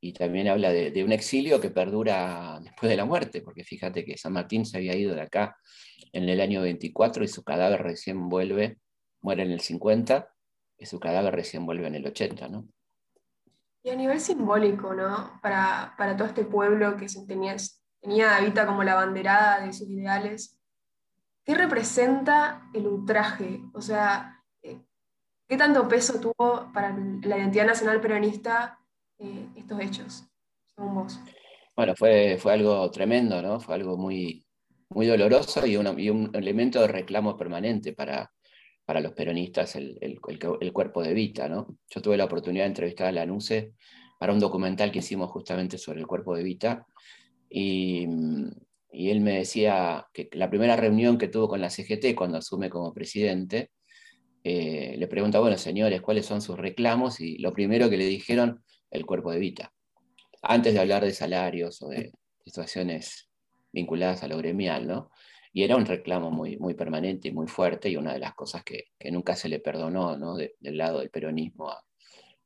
y 0.00 0.14
también 0.14 0.48
habla 0.48 0.72
de, 0.72 1.04
un 1.04 1.12
exilio 1.12 1.60
que 1.60 1.70
perdura 1.70 2.58
después 2.60 2.90
de 2.90 2.96
la 2.96 3.04
muerte, 3.04 3.40
porque 3.40 3.62
fíjate 3.62 4.04
que 4.04 4.18
San 4.18 4.32
Martín 4.32 4.66
se 4.66 4.78
había 4.78 4.96
ido 4.96 5.14
de 5.14 5.22
acá 5.22 5.56
en 6.12 6.28
el 6.28 6.40
año 6.40 6.60
24 6.62 7.22
y 7.22 7.28
su 7.28 7.44
cadáver 7.44 7.82
recién 7.82 8.28
vuelve, 8.28 8.78
muere 9.20 9.42
en 9.42 9.50
el 9.50 9.60
50, 9.60 10.32
y 10.78 10.86
su 10.86 11.00
cadáver 11.00 11.34
recién 11.34 11.66
vuelve 11.66 11.86
en 11.86 11.94
el 11.94 12.06
80, 12.06 12.48
¿no? 12.48 12.68
Y 13.82 13.90
a 13.90 13.94
nivel 13.94 14.20
simbólico, 14.20 14.94
¿no? 14.94 15.38
Para, 15.42 15.94
para 15.96 16.16
todo 16.16 16.28
este 16.28 16.44
pueblo 16.44 16.96
que 16.96 17.06
tenía, 17.26 17.56
tenía 18.00 18.38
Evita 18.38 18.66
como 18.66 18.82
la 18.82 18.96
banderada 18.96 19.64
de 19.64 19.72
sus 19.72 19.88
ideales, 19.88 20.58
¿qué 21.44 21.54
representa 21.54 22.68
el 22.74 22.86
ultraje? 22.86 23.60
O 23.72 23.80
sea, 23.80 24.42
eh, 24.62 24.80
¿qué 25.48 25.56
tanto 25.56 25.86
peso 25.86 26.20
tuvo 26.20 26.70
para 26.72 26.96
la 27.22 27.38
identidad 27.38 27.66
nacional 27.66 28.00
peronista 28.00 28.78
eh, 29.18 29.48
estos 29.54 29.80
hechos, 29.80 30.24
según 30.74 30.94
vos? 30.94 31.20
Bueno, 31.76 31.94
fue, 31.94 32.38
fue 32.40 32.54
algo 32.54 32.90
tremendo, 32.90 33.40
¿no? 33.40 33.60
Fue 33.60 33.76
algo 33.76 33.96
muy, 33.96 34.44
muy 34.88 35.06
doloroso 35.06 35.64
y, 35.66 35.74
y 35.74 36.10
un 36.10 36.30
elemento 36.34 36.80
de 36.80 36.88
reclamo 36.88 37.36
permanente 37.36 37.92
para, 37.92 38.32
para 38.86 39.00
los 39.00 39.12
peronistas 39.12 39.74
el, 39.76 39.98
el, 40.00 40.18
el, 40.60 40.72
cuerpo 40.72 41.02
de 41.02 41.12
Vita, 41.12 41.48
¿no? 41.48 41.76
Yo 41.90 42.00
tuve 42.00 42.16
la 42.16 42.24
oportunidad 42.24 42.64
de 42.64 42.68
entrevistar 42.68 43.08
a 43.08 43.12
Lanuse 43.12 43.72
para 44.18 44.32
un 44.32 44.38
documental 44.38 44.92
que 44.92 45.00
hicimos 45.00 45.30
justamente 45.30 45.76
sobre 45.76 46.00
el 46.00 46.06
cuerpo 46.06 46.36
de 46.36 46.44
Vita 46.44 46.86
y, 47.50 48.06
y, 48.92 49.10
él 49.10 49.20
me 49.20 49.38
decía 49.38 50.06
que 50.12 50.28
la 50.32 50.48
primera 50.48 50.76
reunión 50.76 51.18
que 51.18 51.28
tuvo 51.28 51.48
con 51.48 51.60
la 51.60 51.68
CGT 51.68 52.14
cuando 52.14 52.38
asume 52.38 52.70
como 52.70 52.94
presidente, 52.94 53.70
eh, 54.44 54.94
le 54.96 55.08
pregunta, 55.08 55.40
bueno, 55.40 55.58
señores, 55.58 56.00
¿cuáles 56.00 56.24
son 56.24 56.40
sus 56.40 56.56
reclamos? 56.56 57.20
Y 57.20 57.38
lo 57.38 57.52
primero 57.52 57.90
que 57.90 57.96
le 57.96 58.06
dijeron, 58.06 58.62
el 58.92 59.04
cuerpo 59.04 59.32
de 59.32 59.40
Vita, 59.40 59.72
antes 60.40 60.72
de 60.72 60.78
hablar 60.78 61.04
de 61.04 61.12
salarios 61.12 61.82
o 61.82 61.88
de 61.88 62.12
situaciones 62.44 63.28
vinculadas 63.72 64.22
a 64.22 64.28
lo 64.28 64.38
gremial, 64.38 64.86
¿no? 64.86 65.10
Y 65.56 65.64
era 65.64 65.74
un 65.74 65.86
reclamo 65.86 66.30
muy, 66.30 66.58
muy 66.58 66.74
permanente 66.74 67.28
y 67.28 67.32
muy 67.32 67.46
fuerte 67.46 67.88
y 67.88 67.96
una 67.96 68.12
de 68.12 68.18
las 68.18 68.34
cosas 68.34 68.62
que, 68.62 68.88
que 68.98 69.10
nunca 69.10 69.34
se 69.34 69.48
le 69.48 69.58
perdonó, 69.58 70.14
¿no? 70.14 70.34
del 70.36 70.52
lado 70.60 70.98
del 70.98 71.08
peronismo 71.08 71.70
a, 71.70 71.82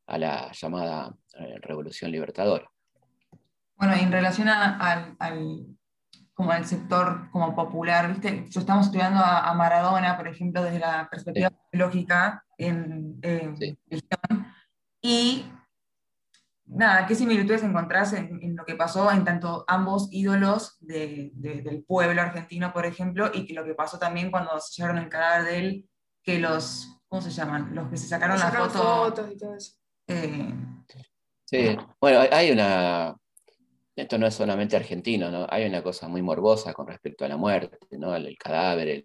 a 0.06 0.16
la 0.16 0.52
llamada 0.52 1.12
eh, 1.34 1.56
Revolución 1.60 2.12
Libertadora. 2.12 2.70
Bueno, 3.74 3.96
y 3.96 4.04
en 4.04 4.12
relación 4.12 4.46
al, 4.46 5.16
al, 5.18 5.66
como 6.34 6.52
al 6.52 6.64
sector 6.66 7.28
como 7.32 7.52
popular, 7.52 8.12
¿viste? 8.12 8.46
Yo 8.48 8.60
estamos 8.60 8.86
estudiando 8.86 9.18
a, 9.24 9.52
Maradona, 9.54 10.16
por 10.16 10.28
ejemplo, 10.28 10.62
desde 10.62 10.78
la 10.78 11.08
perspectiva 11.10 11.50
lógica 11.72 12.44
en, 12.58 13.20
sí. 13.58 13.76
y 15.02 15.46
nada, 16.70 17.06
¿qué 17.06 17.14
similitudes 17.14 17.62
encontrás 17.62 18.12
en, 18.12 18.56
lo 18.56 18.64
que 18.64 18.74
pasó 18.74 19.10
en 19.10 19.24
tanto 19.24 19.64
ambos 19.66 20.08
ídolos 20.10 20.76
de, 20.80 21.30
del 21.34 21.84
pueblo 21.84 22.22
argentino, 22.22 22.72
por 22.72 22.86
ejemplo, 22.86 23.30
y 23.32 23.46
que 23.46 23.54
lo 23.54 23.64
que 23.64 23.74
pasó 23.74 23.98
también 23.98 24.30
cuando 24.30 24.58
se 24.60 24.80
llevaron 24.80 25.02
el 25.02 25.08
cadáver 25.08 25.44
de 25.44 25.58
él, 25.58 25.88
que 26.22 26.38
los, 26.38 27.00
¿cómo 27.08 27.22
se 27.22 27.30
llaman? 27.30 27.74
Los 27.74 27.88
que 27.88 27.96
se 27.96 28.08
sacaron 28.08 28.38
las 28.38 28.54
fotos. 28.54 28.82
fotos 28.82 29.32
y 29.32 29.38
todo 29.38 29.54
eso. 29.56 29.74
Eh, 30.06 30.54
sí, 31.44 31.76
bueno, 32.00 32.20
hay 32.30 32.50
una, 32.50 33.16
esto 33.96 34.18
no 34.18 34.26
es 34.26 34.34
solamente 34.34 34.76
argentino, 34.76 35.30
¿no? 35.30 35.46
Hay 35.48 35.66
una 35.66 35.82
cosa 35.82 36.08
muy 36.08 36.22
morbosa 36.22 36.72
con 36.72 36.86
respecto 36.86 37.24
a 37.24 37.28
la 37.28 37.36
muerte, 37.36 37.78
¿no? 37.98 38.14
El, 38.14 38.36
cadáver, 38.38 39.04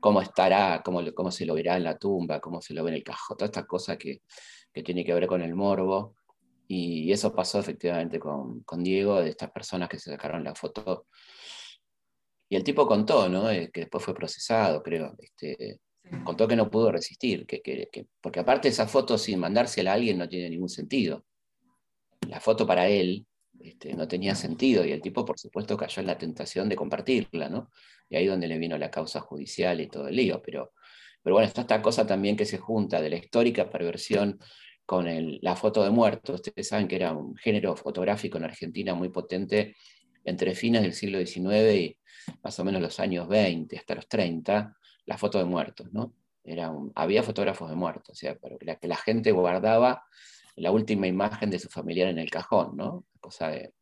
cómo 0.00 0.20
estará, 0.22 0.82
cómo, 0.84 1.00
cómo 1.14 1.30
se 1.30 1.46
lo 1.46 1.54
verá 1.54 1.76
en 1.76 1.84
la 1.84 1.98
tumba, 1.98 2.40
cómo 2.40 2.60
se 2.60 2.74
lo 2.74 2.82
ve 2.82 2.90
en 2.90 2.96
el 2.96 3.04
cajón, 3.04 3.36
toda 3.36 3.46
esta 3.46 3.64
cosa 3.64 3.96
que, 3.96 4.22
que 4.72 4.82
tiene 4.82 5.04
que 5.04 5.14
ver 5.14 5.26
con 5.26 5.42
el 5.42 5.54
morbo. 5.54 6.16
Y 6.74 7.12
eso 7.12 7.34
pasó 7.34 7.58
efectivamente 7.58 8.18
con, 8.18 8.62
con, 8.62 8.82
Diego, 8.82 9.20
de 9.20 9.28
estas 9.28 9.50
personas 9.50 9.90
que 9.90 9.98
se 9.98 10.10
sacaron 10.10 10.42
la 10.42 10.54
foto. 10.54 11.06
Y 12.48 12.56
el 12.56 12.64
tipo 12.64 12.86
contó, 12.86 13.28
¿no? 13.28 13.50
Eh, 13.50 13.70
que 13.70 13.80
después 13.80 14.02
fue 14.02 14.14
procesado, 14.14 14.82
creo. 14.82 15.14
Este, 15.18 15.80
contó 16.24 16.48
que 16.48 16.56
no 16.56 16.70
pudo 16.70 16.90
resistir, 16.90 17.44
que, 17.44 17.60
que, 17.60 17.90
que, 17.92 18.06
porque 18.22 18.40
aparte 18.40 18.68
esa 18.68 18.88
foto 18.88 19.18
sin 19.18 19.38
mandársela 19.38 19.90
a 19.90 19.94
alguien 19.96 20.16
no 20.16 20.26
tiene 20.30 20.48
ningún 20.48 20.70
sentido. 20.70 21.26
La 22.26 22.40
foto 22.40 22.66
para 22.66 22.88
él 22.88 23.26
este, 23.60 23.92
no 23.92 24.08
tenía 24.08 24.34
sentido 24.34 24.82
y 24.82 24.92
el 24.92 25.02
tipo, 25.02 25.26
por 25.26 25.38
supuesto, 25.38 25.76
cayó 25.76 26.00
en 26.00 26.06
la 26.06 26.16
tentación 26.16 26.70
de 26.70 26.76
compartirla, 26.76 27.50
¿no? 27.50 27.70
Y 28.08 28.16
ahí 28.16 28.26
donde 28.26 28.48
le 28.48 28.56
vino 28.56 28.78
la 28.78 28.90
causa 28.90 29.20
judicial 29.20 29.78
y 29.82 29.88
todo 29.88 30.08
el 30.08 30.16
lío. 30.16 30.40
Pero, 30.42 30.72
pero 31.22 31.34
bueno, 31.34 31.48
está 31.48 31.60
esta 31.60 31.82
cosa 31.82 32.06
también 32.06 32.34
que 32.34 32.46
se 32.46 32.56
junta 32.56 33.02
de 33.02 33.10
la 33.10 33.16
histórica 33.16 33.68
perversión 33.68 34.38
con 34.92 35.06
la 35.40 35.56
foto 35.56 35.82
de 35.82 35.88
muertos. 35.88 36.34
Ustedes 36.34 36.68
saben 36.68 36.86
que 36.86 36.96
era 36.96 37.14
un 37.14 37.34
género 37.34 37.74
fotográfico 37.74 38.36
en 38.36 38.44
Argentina 38.44 38.92
muy 38.92 39.08
potente 39.08 39.74
entre 40.22 40.54
fines 40.54 40.82
del 40.82 40.92
siglo 40.92 41.18
XIX 41.18 41.74
y 41.74 41.98
más 42.42 42.60
o 42.60 42.64
menos 42.66 42.82
los 42.82 43.00
años 43.00 43.26
20 43.26 43.74
hasta 43.78 43.94
los 43.94 44.06
30, 44.06 44.76
la 45.06 45.16
foto 45.16 45.38
de 45.38 45.46
muertos, 45.46 45.90
¿no? 45.94 46.12
Era 46.44 46.70
había 46.94 47.22
fotógrafos 47.22 47.70
de 47.70 47.74
muertos, 47.74 48.10
o 48.10 48.14
sea, 48.14 48.36
pero 48.36 48.58
que 48.58 48.66
la, 48.66 48.76
que 48.76 48.86
la 48.86 48.96
gente 48.96 49.32
guardaba 49.32 50.04
la 50.56 50.70
última 50.70 51.06
imagen 51.06 51.48
de 51.48 51.58
su 51.58 51.70
familiar 51.70 52.08
en 52.08 52.18
el 52.18 52.30
cajón, 52.30 52.76
¿no? 52.76 53.06
Cosa 53.18 53.48
de, 53.48 53.72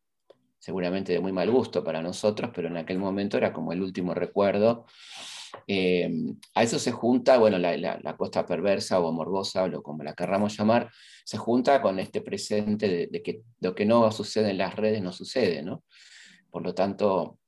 seguramente 0.59 1.11
de 1.11 1.19
muy 1.19 1.33
mal 1.33 1.51
gusto 1.51 1.83
para 1.83 2.01
nosotros, 2.01 2.51
pero 2.55 2.69
en 2.69 2.77
aquel 2.77 2.99
momento 2.99 3.35
era 3.35 3.51
como 3.51 3.73
el 3.73 3.81
último 3.81 4.13
recuerdo 4.13 4.85
eh, 5.67 6.09
a 6.55 6.63
eso 6.63 6.79
se 6.79 6.91
junta, 6.91 7.37
bueno, 7.37 7.57
la, 7.57 7.77
la, 7.77 8.17
costa 8.17 8.45
perversa 8.45 8.99
o 8.99 9.11
morbosa, 9.11 9.65
o 9.65 9.83
como 9.83 10.03
la 10.03 10.13
querramos 10.13 10.57
llamar, 10.57 10.89
se 11.23 11.37
junta 11.37 11.81
con 11.81 11.99
este 11.99 12.21
presente 12.21 13.07
de, 13.11 13.21
que 13.21 13.41
lo 13.59 13.75
que 13.75 13.85
no 13.85 14.11
sucede 14.11 14.51
en 14.51 14.57
las 14.57 14.75
redes 14.75 15.01
no 15.01 15.11
sucede, 15.11 15.61
¿no? 15.63 15.83
Por 16.49 16.63
lo 16.63 16.73
tanto, 16.73 17.39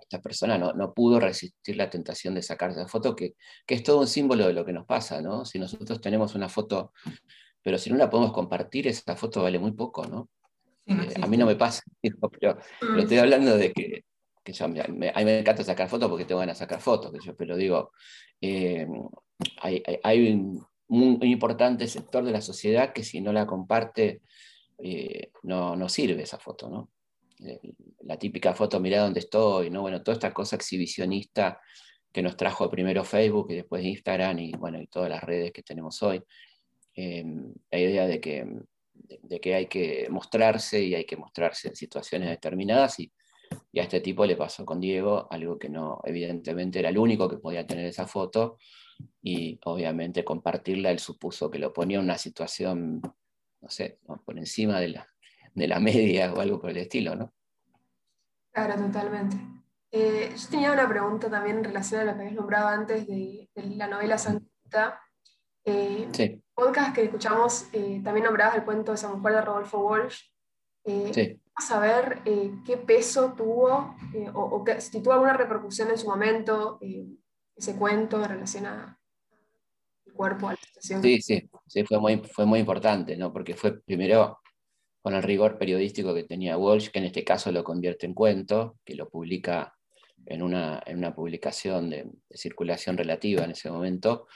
esta 0.00 0.20
persona 0.20 0.56
no, 0.58 0.72
no 0.72 0.94
pudo 0.94 1.18
resistir 1.18 1.76
la 1.76 1.90
tentación 1.90 2.34
de 2.34 2.42
sacar 2.42 2.70
esa 2.70 2.86
foto, 2.86 3.16
que, 3.16 3.34
que, 3.66 3.74
es 3.74 3.82
todo 3.82 4.00
un 4.00 4.06
símbolo 4.06 4.46
de 4.46 4.52
lo 4.52 4.64
que 4.64 4.72
nos 4.72 4.86
pasa, 4.86 5.20
¿no? 5.20 5.44
Si 5.44 5.58
nosotros 5.58 6.00
tenemos 6.00 6.34
una 6.34 6.48
foto, 6.48 6.92
pero 7.62 7.78
si 7.78 7.90
no 7.90 7.96
la 7.96 8.10
podemos 8.10 8.32
compartir, 8.32 8.86
esa 8.88 9.16
foto 9.16 9.42
vale 9.42 9.58
muy 9.58 9.72
poco, 9.72 10.06
¿no? 10.06 10.28
Eh, 10.86 11.14
a 11.20 11.26
mí 11.26 11.36
no 11.36 11.46
me 11.46 11.56
pasa, 11.56 11.82
pero, 12.02 12.58
pero 12.80 12.98
estoy 12.98 13.18
hablando 13.18 13.56
de 13.56 13.72
que 13.72 14.04
que 14.46 14.52
yo, 14.52 14.68
me, 14.68 14.80
a 14.80 15.18
mí 15.18 15.24
me 15.24 15.40
encanta 15.40 15.64
sacar 15.64 15.88
fotos 15.88 16.08
porque 16.08 16.24
te 16.24 16.32
van 16.32 16.48
a 16.48 16.54
sacar 16.54 16.80
fotos, 16.80 17.10
que 17.10 17.18
yo, 17.20 17.36
pero 17.36 17.56
digo, 17.56 17.90
eh, 18.40 18.86
hay, 19.60 19.82
hay, 20.04 20.32
un, 20.32 20.64
importante 20.88 21.88
sector 21.88 22.24
de 22.24 22.30
la 22.30 22.40
sociedad 22.40 22.92
que 22.92 23.02
si 23.02 23.20
no 23.20 23.32
la 23.32 23.44
comparte, 23.44 24.22
eh, 24.78 25.32
no, 25.42 25.74
no, 25.74 25.88
sirve 25.88 26.22
esa 26.22 26.38
foto, 26.38 26.70
¿no? 26.70 26.90
Eh, 27.44 27.58
la 28.04 28.16
típica 28.16 28.54
foto, 28.54 28.78
mira 28.78 29.00
dónde 29.02 29.18
estoy, 29.18 29.68
¿no? 29.68 29.80
Bueno, 29.80 30.00
toda 30.04 30.14
esta 30.14 30.32
cosa 30.32 30.54
exhibicionista 30.54 31.60
que 32.12 32.22
nos 32.22 32.36
trajo 32.36 32.70
primero 32.70 33.02
Facebook 33.02 33.50
y 33.50 33.56
después 33.56 33.84
Instagram 33.84 34.38
y, 34.38 34.52
bueno, 34.52 34.80
y 34.80 34.86
todas 34.86 35.10
las 35.10 35.24
redes 35.24 35.50
que 35.52 35.64
tenemos 35.64 36.00
hoy. 36.04 36.22
la 36.94 37.78
idea 37.78 38.06
de 38.06 38.20
que, 38.20 38.46
de, 38.94 39.18
de 39.22 39.40
que 39.40 39.54
hay 39.56 39.66
que 39.66 40.06
mostrarse 40.08 40.80
y 40.82 40.94
hay 40.94 41.04
que 41.04 41.16
mostrarse 41.16 41.68
en 41.68 41.74
situaciones 41.74 42.28
determinadas 42.30 43.00
y 43.00 43.12
y 43.72 43.80
a 43.80 43.84
este 43.84 44.00
tipo 44.00 44.24
le 44.26 44.36
pasó 44.36 44.64
con 44.64 44.80
Diego 44.80 45.26
algo 45.30 45.58
que 45.58 45.68
no, 45.68 46.00
evidentemente 46.04 46.78
era 46.78 46.88
el 46.88 46.98
único 46.98 47.28
que 47.28 47.38
podía 47.38 47.66
tener 47.66 47.86
esa 47.86 48.06
foto 48.06 48.58
y 49.22 49.58
obviamente 49.64 50.24
compartirla 50.24 50.90
él 50.90 50.98
supuso 50.98 51.50
que 51.50 51.58
lo 51.58 51.72
ponía 51.72 51.98
en 51.98 52.04
una 52.04 52.18
situación, 52.18 53.00
no 53.60 53.68
sé, 53.68 53.98
por 54.24 54.38
encima 54.38 54.80
de 54.80 54.88
la, 54.88 55.08
de 55.54 55.68
la 55.68 55.80
media 55.80 56.32
o 56.32 56.40
algo 56.40 56.60
por 56.60 56.70
el 56.70 56.78
estilo, 56.78 57.14
¿no? 57.16 57.32
Claro, 58.52 58.74
totalmente. 58.76 59.36
Eh, 59.90 60.34
yo 60.36 60.48
tenía 60.48 60.72
una 60.72 60.88
pregunta 60.88 61.30
también 61.30 61.58
en 61.58 61.64
relación 61.64 62.00
a 62.00 62.04
lo 62.04 62.14
que 62.14 62.20
habías 62.20 62.34
nombrado 62.34 62.68
antes 62.68 63.06
de, 63.06 63.48
la 63.54 63.86
novela 63.86 64.18
Santa. 64.18 65.00
Eh, 65.64 66.08
sí. 66.12 66.42
Podcast 66.54 66.94
que 66.94 67.04
escuchamos, 67.04 67.66
eh, 67.72 68.00
también 68.02 68.24
nombrabas 68.24 68.56
el 68.56 68.64
cuento 68.64 68.92
de 68.92 68.96
esa 68.96 69.12
mujer 69.12 69.34
de 69.34 69.40
Rodolfo 69.42 69.78
Walsh. 69.78 70.22
Eh, 70.86 71.10
sí. 71.12 71.40
a 71.54 71.62
saber 71.62 72.22
qué 72.64 72.76
peso 72.76 73.34
tuvo 73.36 73.96
o, 74.34 74.64
si 74.78 75.02
tuvo 75.02 75.14
alguna 75.14 75.32
repercusión 75.32 75.90
en 75.90 75.98
su 75.98 76.06
momento 76.06 76.78
ese 77.56 77.76
cuento 77.76 78.22
en 78.22 78.28
relación 78.28 78.66
al 78.66 78.96
cuerpo, 80.12 80.48
a 80.48 80.52
la 80.52 80.58
situación. 80.58 81.02
Sí, 81.02 81.20
sí, 81.20 81.50
sí, 81.66 81.84
fue 81.84 81.98
muy, 81.98 82.18
fue 82.18 82.46
muy 82.46 82.60
importante, 82.60 83.16
¿no? 83.16 83.32
Porque 83.32 83.54
fue 83.54 83.80
primero 83.80 84.38
con 85.02 85.14
el 85.14 85.22
rigor 85.22 85.56
periodístico 85.56 86.14
que 86.14 86.24
tenía 86.24 86.58
Walsh, 86.58 86.90
que 86.90 86.98
en 86.98 87.04
este 87.04 87.24
caso 87.24 87.52
lo 87.52 87.62
convierte 87.62 88.06
en 88.06 88.14
cuento, 88.14 88.78
que 88.84 88.94
lo 88.94 89.08
publica 89.08 89.76
en 90.26 90.42
una, 90.42 90.82
en 90.84 90.98
una 90.98 91.14
publicación 91.14 91.90
de, 91.90 92.10
circulación 92.30 92.96
relativa 92.96 93.44
en 93.44 93.52
ese 93.52 93.70
momento. 93.70 94.26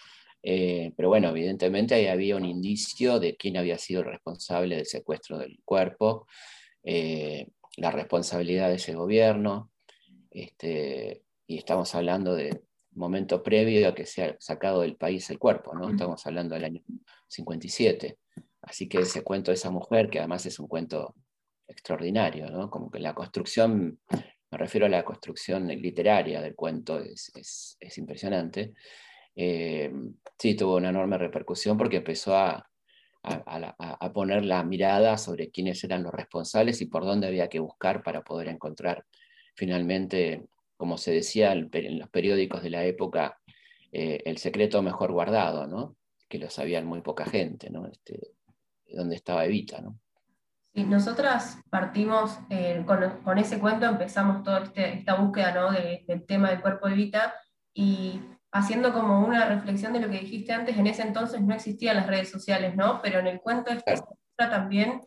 Eh, 0.42 0.92
pero 0.96 1.09
bueno, 1.09 1.29
evidentemente 1.29 1.94
ahí 1.94 2.07
había 2.07 2.37
un 2.37 2.44
indicio 2.44 3.20
de 3.20 3.37
quién 3.37 3.57
había 3.57 3.79
sido 3.79 4.00
el 4.00 4.07
responsable 4.07 4.76
del 4.76 4.87
secuestro 4.87 5.38
del 5.38 5.61
cuerpo, 5.64 6.26
eh, 6.83 7.48
la 7.76 7.90
responsabilidad 7.90 8.68
de 8.68 8.76
ese 8.76 8.94
gobierno, 8.94 9.70
este, 10.31 11.22
y 11.46 11.59
estamos 11.59 11.94
hablando 11.94 12.35
de 12.35 12.62
momento 12.92 13.42
previo 13.42 13.88
a 13.88 13.94
que 13.94 14.07
se 14.07 14.24
ha 14.24 14.37
sacado 14.40 14.81
del 14.81 14.96
país 14.96 15.29
el 15.31 15.38
cuerpo, 15.38 15.74
¿no? 15.74 15.90
Estamos 15.90 16.26
hablando 16.26 16.55
del 16.55 16.64
año 16.64 16.83
57. 17.29 18.18
Así 18.62 18.88
que 18.88 18.98
ese 18.98 19.22
cuento 19.22 19.50
de 19.50 19.55
esa 19.55 19.70
mujer, 19.70 20.11
que 20.11 20.18
además 20.18 20.44
es 20.46 20.59
un 20.59 20.66
cuento 20.66 21.14
extraordinario, 21.68 22.50
¿no? 22.50 22.68
Como 22.68 22.90
que 22.90 22.98
la 22.98 23.14
construcción 23.14 24.00
me 24.50 24.59
refiero 24.59 24.87
a 24.87 24.88
la 24.88 25.05
construcción 25.05 25.68
literaria 25.68 26.40
del 26.40 26.57
cuento, 26.57 26.98
es, 26.98 27.76
impresionante. 27.96 28.74
Eh, 29.37 29.93
sí, 30.38 30.55
tuvo 30.55 30.77
una 30.77 30.90
enorme 30.90 31.19
repercusión 31.19 31.77
porque 31.77 31.99
empezó 31.99 32.37
a, 32.37 32.66
poner 34.14 34.47
la 34.47 34.64
mirada 34.64 35.19
sobre 35.19 35.51
quiénes 35.51 35.85
eran 35.85 36.03
los 36.03 36.12
responsables 36.12 36.81
y 36.81 36.87
por 36.87 37.05
dónde 37.05 37.27
había 37.27 37.49
que 37.49 37.59
buscar 37.59 38.03
para 38.03 38.23
poder 38.23 38.49
encontrar 38.49 39.05
finalmente, 39.55 40.47
como 40.79 40.97
se 40.97 41.12
decía 41.12 41.53
en 41.53 41.99
los 41.99 42.09
periódicos 42.09 42.62
de 42.62 42.71
la 42.71 42.83
época, 42.85 43.38
eh, 43.93 44.23
el 44.25 44.38
secreto 44.38 44.81
mejor 44.81 45.12
guardado, 45.12 45.97
que 46.29 46.38
lo 46.38 46.49
sabían 46.49 46.87
muy 46.87 47.03
poca 47.03 47.27
gente, 47.27 47.69
¿no? 47.69 47.87
Este, 47.87 48.33
dónde 48.87 49.16
estaba 49.16 49.45
Evita. 49.45 49.81
¿no? 49.81 49.99
Nosotras 50.75 51.59
partimos 51.69 52.38
eh, 52.49 52.85
con, 52.87 53.38
ese 53.38 53.59
cuento, 53.59 53.87
empezamos 53.87 54.43
toda 54.45 54.62
este, 54.64 54.95
esta 54.95 55.14
búsqueda 55.14 55.73
del 56.07 56.25
tema 56.27 56.51
del 56.51 56.61
cuerpo 56.61 56.88
de 56.88 56.95
Vita 56.95 57.35
y 57.75 58.21
haciendo 58.53 58.93
como 58.93 59.25
una 59.25 59.47
reflexión 59.47 59.93
de 59.93 60.01
lo 60.01 60.11
que 60.11 60.21
dijiste 60.21 60.53
antes, 60.53 60.77
en 60.77 60.87
ese 60.87 61.03
entonces 61.03 61.41
no 61.41 61.55
existían 61.55 61.97
las 61.97 62.07
redes 62.07 62.31
sociales, 62.31 62.77
¿no? 62.77 63.01
Pero 63.03 63.21
en 63.21 63.27
el 63.27 63.41
cuento 63.41 63.71
este 63.71 63.97
se 63.97 64.03
también 64.47 65.01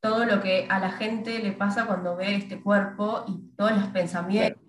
todo 0.00 0.24
lo 0.24 0.40
que 0.40 0.66
a 0.68 0.78
la 0.78 0.90
gente 0.90 1.38
le 1.38 1.52
pasa 1.52 1.86
cuando 1.86 2.16
ve 2.16 2.36
este 2.36 2.60
cuerpo 2.60 3.24
y 3.28 3.54
todos 3.56 3.72
los 3.72 3.86
pensamientos. 3.88 4.62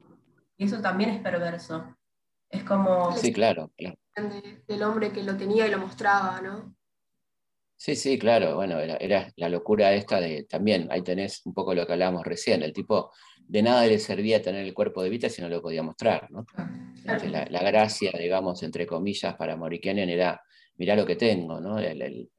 Y 0.58 0.66
eso 0.66 0.82
también 0.82 1.10
es 1.10 1.22
perverso. 1.22 1.96
Es 2.50 2.64
como... 2.64 3.16
Sí, 3.18 3.32
claro, 3.32 3.72
claro. 3.78 3.96
del 4.68 4.84
hombre 4.84 5.12
que 5.12 5.24
lo 5.24 5.36
tenía 5.38 5.68
y 5.68 5.72
lo 5.72 5.80
mostraba, 5.80 6.42
¿no? 6.42 6.76
Sí, 7.78 7.96
sí, 7.96 8.20
claro, 8.20 8.56
bueno, 8.56 8.78
era, 8.78 9.32
la 9.38 9.50
locura 9.50 9.94
esta 9.94 10.20
de 10.20 10.44
también, 10.44 10.88
ahí 10.92 11.02
tenés 11.02 11.44
un 11.46 11.54
poco 11.56 11.74
lo 11.74 11.88
que 11.88 11.94
hablábamos 11.94 12.24
recién, 12.24 12.62
el 12.62 12.74
tipo 12.74 13.12
de 13.40 13.64
nada 13.64 13.88
le 13.88 13.98
servía 13.98 14.40
tener 14.40 14.64
el 14.64 14.76
cuerpo 14.76 15.02
de 15.02 15.10
Vita 15.10 15.30
si 15.30 15.42
no 15.42 15.50
lo 15.50 15.64
podía 15.64 15.82
mostrar, 15.82 16.30
¿no? 16.30 16.46
Este, 16.48 16.64
la, 17.06 17.64
gracia, 17.64 18.12
digamos, 18.18 18.62
entre 18.64 18.86
comillas, 18.86 19.36
para 19.36 19.56
Morikenen 19.56 20.10
era, 20.10 20.42
mirá 20.78 20.96
lo 20.96 21.06
que 21.06 21.16
tengo, 21.16 21.60
¿no? 21.60 21.80
El, 21.80 22.30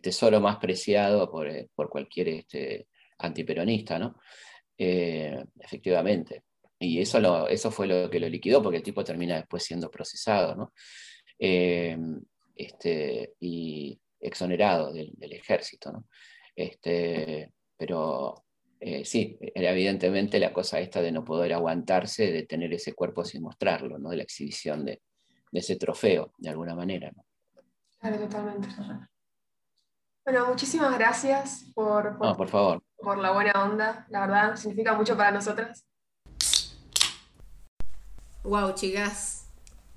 tesoro 0.00 0.40
más 0.40 0.56
preciado 0.58 1.28
por, 1.30 1.48
eh, 1.48 1.68
cualquier 1.74 2.28
este, 2.28 2.86
antiperonista, 3.18 3.98
¿no? 3.98 4.20
Eh, 4.78 5.44
efectivamente. 5.58 6.44
Y 6.78 7.00
eso, 7.00 7.20
lo, 7.20 7.48
eso 7.48 7.70
fue 7.70 7.86
lo 7.86 8.08
que 8.08 8.20
lo 8.20 8.28
liquidó, 8.28 8.62
porque 8.62 8.78
el 8.78 8.82
tipo 8.82 9.02
termina 9.02 9.36
después 9.36 9.64
siendo 9.64 9.90
procesado, 9.90 10.54
¿no? 10.54 10.72
Eh, 11.38 11.98
este, 12.54 13.34
y, 13.40 14.00
exonerado 14.20 14.92
del, 14.92 15.16
ejército. 15.32 15.90
¿no? 15.92 16.06
Este, 16.54 17.52
pero 17.76 18.44
eh, 18.82 19.04
sí, 19.04 19.38
era 19.54 19.72
evidentemente 19.72 20.38
la 20.38 20.54
cosa 20.54 20.80
esta 20.80 21.02
de 21.02 21.12
no 21.12 21.22
poder 21.22 21.52
aguantarse, 21.52 22.32
de 22.32 22.44
tener 22.44 22.72
ese 22.72 22.94
cuerpo 22.94 23.26
sin 23.26 23.42
mostrarlo, 23.42 23.98
¿no? 23.98 24.08
de 24.08 24.16
la 24.16 24.22
exhibición 24.22 24.86
de, 24.86 25.02
ese 25.52 25.76
trofeo, 25.76 26.32
de 26.38 26.48
alguna 26.48 26.74
manera. 26.74 27.12
¿no? 27.14 27.22
Claro, 27.98 28.18
totalmente. 28.20 28.68
Bueno, 30.24 30.48
muchísimas 30.48 30.96
gracias 30.96 31.70
por, 31.74 32.16
por, 32.16 32.36
por, 32.38 32.48
favor. 32.48 32.82
por 32.96 33.18
la 33.18 33.32
buena 33.32 33.52
onda. 33.64 34.06
La 34.08 34.20
verdad, 34.20 34.56
significa 34.56 34.94
mucho 34.94 35.14
para 35.14 35.30
nosotras. 35.30 35.84
Wow, 38.44 38.74
chicas. 38.74 39.46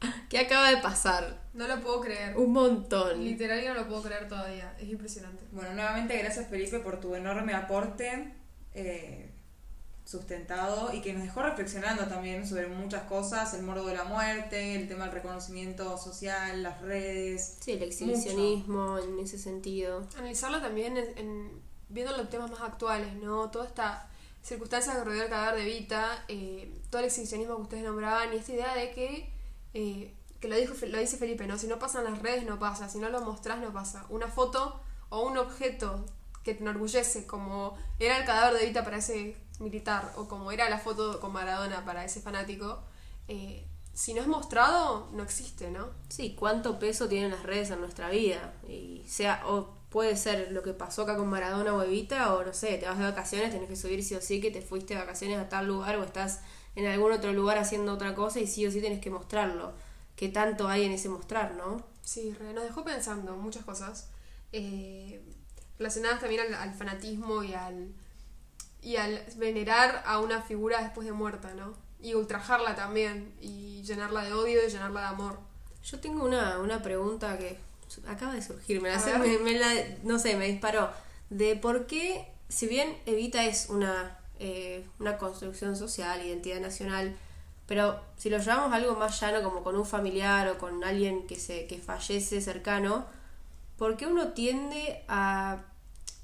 ¿Qué 0.30 0.40
acaba 0.40 0.70
de 0.70 0.78
pasar? 0.78 1.42
No 1.54 1.68
lo 1.70 1.80
puedo 1.80 2.02
creer. 2.02 2.36
Un 2.36 2.52
montón. 2.52 3.24
Literal 3.24 3.64
no 3.66 3.74
lo 3.76 3.88
puedo 3.88 4.04
creer 4.04 4.28
todavía. 4.28 4.76
Es 4.78 4.90
impresionante. 4.90 5.46
Bueno, 5.52 5.74
nuevamente 5.74 6.18
gracias 6.18 6.50
Felipe 6.50 6.80
por 6.80 7.00
tu 7.00 7.16
enorme 7.16 7.54
aporte 7.54 8.43
eh, 8.74 9.30
sustentado 10.06 10.94
y 10.94 11.02
que 11.02 11.14
nos 11.14 11.24
dejó 11.24 11.44
reflexionando 11.44 12.06
también 12.08 12.48
sobre 12.48 12.68
muchas 12.68 13.04
cosas, 13.04 13.54
el 13.54 13.64
mordo 13.64 13.86
de 13.86 13.96
la 13.96 14.04
muerte, 14.04 14.76
el 14.76 14.88
tema 14.88 15.06
del 15.06 15.14
reconocimiento 15.14 15.98
social, 15.98 16.62
las 16.62 16.82
redes. 16.82 17.58
Sí, 17.62 17.74
el 17.74 17.84
exhibicionismo 17.84 19.00
en 19.00 19.20
ese 19.20 19.38
sentido. 19.38 20.06
Analizarlo 20.18 20.62
también 20.62 20.98
en, 20.98 21.50
viendo 21.90 22.16
los 22.18 22.30
temas 22.30 22.52
más 22.52 22.62
actuales, 22.62 23.16
¿no? 23.16 23.50
Toda 23.50 23.66
esta 23.66 24.10
circunstancia 24.42 24.94
que 24.94 25.04
rodeó 25.04 25.24
el 25.24 25.30
cadáver 25.30 25.62
de 25.62 25.66
Vita, 25.66 26.26
eh, 26.28 26.70
todo 26.90 27.00
el 27.00 27.08
exhibicionismo 27.08 27.56
que 27.56 27.62
ustedes 27.62 27.84
nombraban 27.84 28.34
y 28.34 28.38
esta 28.38 28.52
idea 28.52 28.76
de 28.76 28.92
que 28.92 29.30
eh, 29.74 30.14
que 30.44 30.50
lo, 30.50 30.58
dijo, 30.58 30.74
lo 30.88 31.00
dice 31.00 31.16
Felipe, 31.16 31.48
¿no? 31.48 31.58
Si 31.58 31.68
no 31.68 31.80
pasan 31.80 32.04
las 32.04 32.22
redes, 32.22 32.46
no 32.46 32.60
pasa. 32.60 32.90
Si 32.90 33.00
no 33.00 33.08
lo 33.08 33.22
mostrás, 33.22 33.60
no 33.60 33.72
pasa. 33.72 34.06
Una 34.10 34.28
foto 34.28 34.78
o 35.08 35.26
un 35.26 35.38
objeto 35.38 36.04
que 36.44 36.54
te 36.54 36.62
enorgullece, 36.62 37.26
como 37.26 37.78
era 38.00 38.18
el 38.18 38.26
cadáver 38.26 38.56
de 38.56 38.64
Evita 38.64 38.84
para 38.84 38.98
ese 38.98 39.36
militar, 39.60 40.14
o 40.18 40.28
como 40.28 40.52
era 40.52 40.70
la 40.70 40.80
foto 40.80 41.20
con 41.20 41.32
Maradona 41.32 41.86
para 41.86 42.04
ese 42.04 42.22
fanático, 42.22 42.84
eh, 43.28 43.66
si 43.94 44.14
no 44.14 44.22
es 44.22 44.28
mostrado, 44.28 45.10
no 45.14 45.24
existe, 45.24 45.70
¿no? 45.72 45.90
Sí, 46.10 46.36
cuánto 46.38 46.80
peso 46.80 47.08
tienen 47.08 47.32
las 47.32 47.44
redes 47.44 47.70
en 47.70 47.80
nuestra 47.80 48.10
vida. 48.10 48.54
Y 48.68 49.04
sea, 49.08 49.44
o 49.46 49.76
puede 49.90 50.18
ser 50.18 50.52
lo 50.52 50.64
que 50.64 50.74
pasó 50.74 51.04
acá 51.04 51.16
con 51.16 51.30
Maradona 51.30 51.74
o 51.76 51.84
Evita, 51.84 52.34
o 52.34 52.44
no 52.44 52.54
sé, 52.54 52.78
te 52.80 52.88
vas 52.88 52.98
de 52.98 53.06
vacaciones, 53.06 53.52
tenés 53.52 53.70
que 53.70 53.76
subir 53.76 54.04
sí 54.04 54.16
o 54.16 54.22
sí 54.22 54.42
que 54.42 54.50
te 54.50 54.62
fuiste 54.62 54.96
de 54.96 55.00
vacaciones 55.00 55.38
a 55.38 55.48
tal 55.50 55.68
lugar 55.68 55.98
o 55.98 56.04
estás 56.04 56.42
en 56.76 56.88
algún 56.88 57.12
otro 57.12 57.32
lugar 57.34 57.60
haciendo 57.60 57.94
otra 57.94 58.16
cosa 58.16 58.40
y 58.40 58.48
sí 58.48 58.66
o 58.66 58.72
sí 58.72 58.82
tienes 58.82 59.00
que 59.00 59.12
mostrarlo. 59.12 59.74
¿Qué 60.16 60.30
tanto 60.30 60.68
hay 60.68 60.86
en 60.86 60.92
ese 60.92 61.10
mostrar, 61.10 61.54
no? 61.54 61.84
Sí, 62.02 62.36
nos 62.54 62.64
dejó 62.64 62.84
pensando 62.84 63.36
muchas 63.36 63.64
cosas 63.64 64.10
eh, 64.52 65.24
relacionadas 65.78 66.20
también 66.20 66.54
al, 66.54 66.74
fanatismo 66.74 67.44
y 67.44 67.54
al, 67.54 67.94
y 68.82 68.98
al 68.98 69.24
venerar 69.38 70.04
a 70.06 70.20
una 70.20 70.42
figura 70.42 70.82
después 70.82 71.06
de 71.06 71.14
muerta, 71.14 71.54
¿no? 71.54 71.74
Y 72.02 72.16
ultrajarla 72.16 72.76
también, 72.76 73.34
y 73.42 73.82
llenarla 73.84 74.24
de 74.24 74.34
odio 74.34 74.66
y 74.66 74.70
llenarla 74.70 75.02
de 75.02 75.08
amor. 75.08 75.40
Yo 75.84 76.00
tengo 76.00 76.26
una, 76.26 76.60
una 76.60 76.82
pregunta 76.82 77.38
que 77.38 77.58
acaba 78.08 78.34
de 78.34 78.42
surgir, 78.42 78.82
me 78.82 78.90
la, 78.90 79.70
no 80.04 80.20
sé, 80.20 80.36
me 80.36 80.48
disparó. 80.48 80.90
De 81.30 81.56
por 81.56 81.88
qué, 81.88 82.28
si 82.50 82.68
bien 82.68 82.98
Evita 83.06 83.46
es 83.46 83.70
una 83.70 84.18
eh, 84.46 84.84
una 85.00 85.18
construcción 85.18 85.78
social, 85.78 86.26
identidad 86.26 86.60
nacional, 86.60 87.16
pero 87.66 88.02
si 88.18 88.30
lo 88.30 88.40
llevamos 88.40 88.74
a 88.74 88.76
algo 88.76 88.96
más 88.96 89.22
llano, 89.22 89.42
como 89.42 89.64
con 89.64 89.78
un 89.78 89.86
familiar 89.86 90.50
o 90.50 90.58
con 90.58 90.84
alguien 90.84 91.28
que, 91.28 91.38
se, 91.38 91.66
que 91.66 91.78
fallece 91.78 92.42
cercano, 92.42 93.06
¿por 93.78 93.98
qué 93.98 94.08
uno 94.08 94.30
tiende 94.30 95.04
a, 95.08 95.64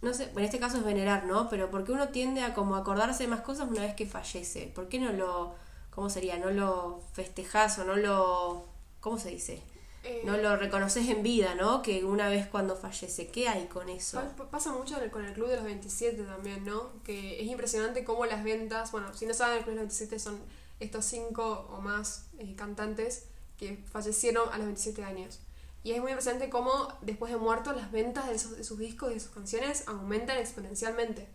no 0.02 0.14
sé, 0.14 0.32
en 0.36 0.44
este 0.44 0.60
caso 0.60 0.78
es 0.78 0.84
venerar, 0.84 1.26
¿no? 1.26 1.50
Pero 1.50 1.70
¿por 1.70 1.84
qué 1.84 1.92
uno 1.92 2.10
tiende 2.10 2.42
a 2.42 2.54
como 2.54 2.76
acordarse 2.76 3.24
de 3.24 3.30
más 3.30 3.42
cosas 3.42 3.68
una 3.70 3.82
vez 3.82 3.96
que 3.96 4.06
fallece? 4.06 4.72
¿Por 4.74 4.90
qué 4.90 5.00
no 5.00 5.12
lo, 5.12 5.54
¿cómo 5.90 6.10
sería? 6.10 6.38
¿No 6.38 6.52
lo 6.52 7.02
festejas 7.14 7.80
o 7.80 7.84
no 7.84 7.96
lo, 7.96 8.66
¿cómo 9.00 9.18
se 9.20 9.30
dice? 9.30 9.62
Eh, 10.04 10.22
no 10.24 10.38
lo 10.38 10.56
reconoces 10.56 11.10
en 11.10 11.24
vida, 11.24 11.56
¿no? 11.56 11.82
Que 11.82 12.06
una 12.06 12.30
vez 12.30 12.48
cuando 12.48 12.76
fallece, 12.76 13.28
¿qué 13.28 13.50
hay 13.50 13.66
con 13.66 13.90
eso? 13.90 14.22
Pasa 14.50 14.72
mucho 14.72 14.96
con 15.12 15.26
el 15.26 15.34
Club 15.34 15.50
de 15.50 15.58
los 15.58 15.66
27 15.66 16.24
también, 16.24 16.64
¿no? 16.64 17.04
Que 17.04 17.42
es 17.42 17.48
impresionante 17.48 18.06
cómo 18.06 18.26
las 18.26 18.44
ventas, 18.44 18.92
bueno, 18.92 19.14
si 19.14 19.26
no 19.26 19.34
saben, 19.34 19.58
el 19.58 19.64
Club 19.64 19.76
de 19.76 19.82
los 19.82 19.90
27 19.90 20.20
son 20.20 20.40
estos 20.80 21.04
cinco 21.04 21.68
o 21.70 21.82
más 21.82 22.28
eh, 22.38 22.56
cantantes 22.56 23.26
que 23.58 23.78
fallecieron 23.92 24.48
a 24.54 24.58
los 24.58 24.68
27 24.68 25.04
años. 25.04 25.40
Y 25.84 25.92
es 25.92 26.02
muy 26.02 26.12
impresionante 26.12 26.50
cómo 26.50 26.90
después 27.02 27.32
de 27.32 27.38
muertos 27.38 27.76
las 27.76 27.92
ventas 27.92 28.28
de, 28.28 28.38
sus 28.38 28.78
discos 28.78 29.12
y 29.12 29.14
de 29.16 29.20
sus 29.20 29.32
canciones 29.32 29.88
aumentan 29.88 30.38
exponencialmente. 30.38 31.28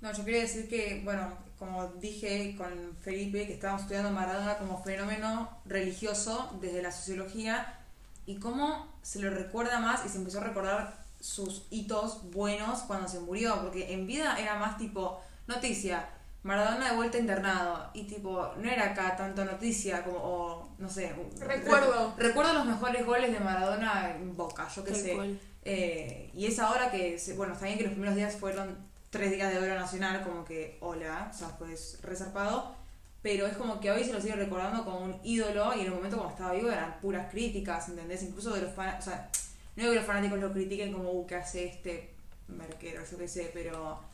No, 0.00 0.12
yo 0.12 0.24
quería 0.24 0.40
decir 0.40 0.68
que, 0.68 1.02
bueno, 1.04 1.36
como 1.58 1.88
dije 1.88 2.56
con 2.56 2.96
Felipe, 3.02 3.46
que 3.46 3.52
estábamos 3.52 3.82
estudiando 3.82 4.10
Maradona 4.10 4.56
como 4.56 4.82
fenómeno 4.82 5.50
religioso 5.66 6.56
desde 6.60 6.82
la 6.82 6.90
sociología 6.90 7.78
y 8.24 8.38
cómo 8.38 8.90
se 9.02 9.20
lo 9.20 9.30
recuerda 9.30 9.78
más 9.80 10.06
y 10.06 10.08
se 10.08 10.16
empezó 10.16 10.40
a 10.40 10.44
recordar 10.44 11.04
sus 11.20 11.66
hitos 11.68 12.30
buenos 12.30 12.80
cuando 12.80 13.08
se 13.08 13.20
murió, 13.20 13.60
porque 13.60 13.92
en 13.92 14.06
vida 14.06 14.38
era 14.40 14.58
más 14.58 14.78
tipo 14.78 15.20
noticia, 15.46 16.08
Maradona 16.42 16.90
de 16.90 16.96
vuelta 16.96 17.18
internado 17.18 17.90
y 17.92 18.04
tipo, 18.04 18.52
no 18.56 18.70
era 18.70 18.86
acá 18.92 19.14
tanto 19.16 19.44
noticia 19.44 20.02
como, 20.04 20.16
o, 20.18 20.68
no 20.78 20.88
sé, 20.88 21.12
Recuerdo. 21.38 22.14
re- 22.16 22.28
recuerdo 22.28 22.54
los 22.54 22.64
mejores 22.64 23.04
goles 23.04 23.30
de 23.30 23.40
Maradona 23.40 24.14
en 24.16 24.34
Boca, 24.36 24.66
yo 24.74 24.82
qué 24.84 24.94
sé. 24.94 25.38
Eh, 25.64 26.30
y 26.34 26.46
es 26.46 26.58
ahora 26.58 26.90
que, 26.90 27.20
bueno, 27.36 27.52
está 27.52 27.66
bien 27.66 27.76
que 27.76 27.84
los 27.84 27.92
primeros 27.92 28.16
días 28.16 28.34
fueron 28.36 28.74
tres 29.10 29.30
días 29.32 29.52
de 29.52 29.58
oro 29.58 29.74
nacional, 29.74 30.22
como 30.22 30.44
que, 30.46 30.78
hola, 30.80 31.30
o 31.34 31.36
sea, 31.36 31.48
pues 31.58 31.98
resarpado, 32.02 32.74
pero 33.20 33.46
es 33.46 33.54
como 33.58 33.78
que 33.78 33.90
hoy 33.90 34.02
se 34.02 34.14
lo 34.14 34.20
sigue 34.22 34.36
recordando 34.36 34.82
como 34.84 35.00
un 35.00 35.20
ídolo 35.22 35.74
y 35.74 35.80
en 35.80 35.86
el 35.86 35.92
momento 35.92 36.16
cuando 36.16 36.32
estaba 36.34 36.54
vivo 36.54 36.70
eran 36.70 36.98
puras 37.02 37.30
críticas, 37.30 37.86
¿entendés? 37.90 38.22
Incluso 38.22 38.54
de 38.54 38.62
los 38.62 38.72
fanáticos, 38.72 39.08
o 39.08 39.10
sea, 39.10 39.28
no 39.76 39.82
digo 39.82 39.90
que 39.92 39.98
los 39.98 40.06
fanáticos 40.06 40.38
lo 40.38 40.52
critiquen 40.54 40.92
como, 40.94 41.10
uh, 41.10 41.26
¿qué 41.26 41.34
hace 41.36 41.66
este 41.66 42.14
merquero? 42.48 43.02
Yo 43.10 43.18
qué 43.18 43.28
sé, 43.28 43.50
pero... 43.52 44.08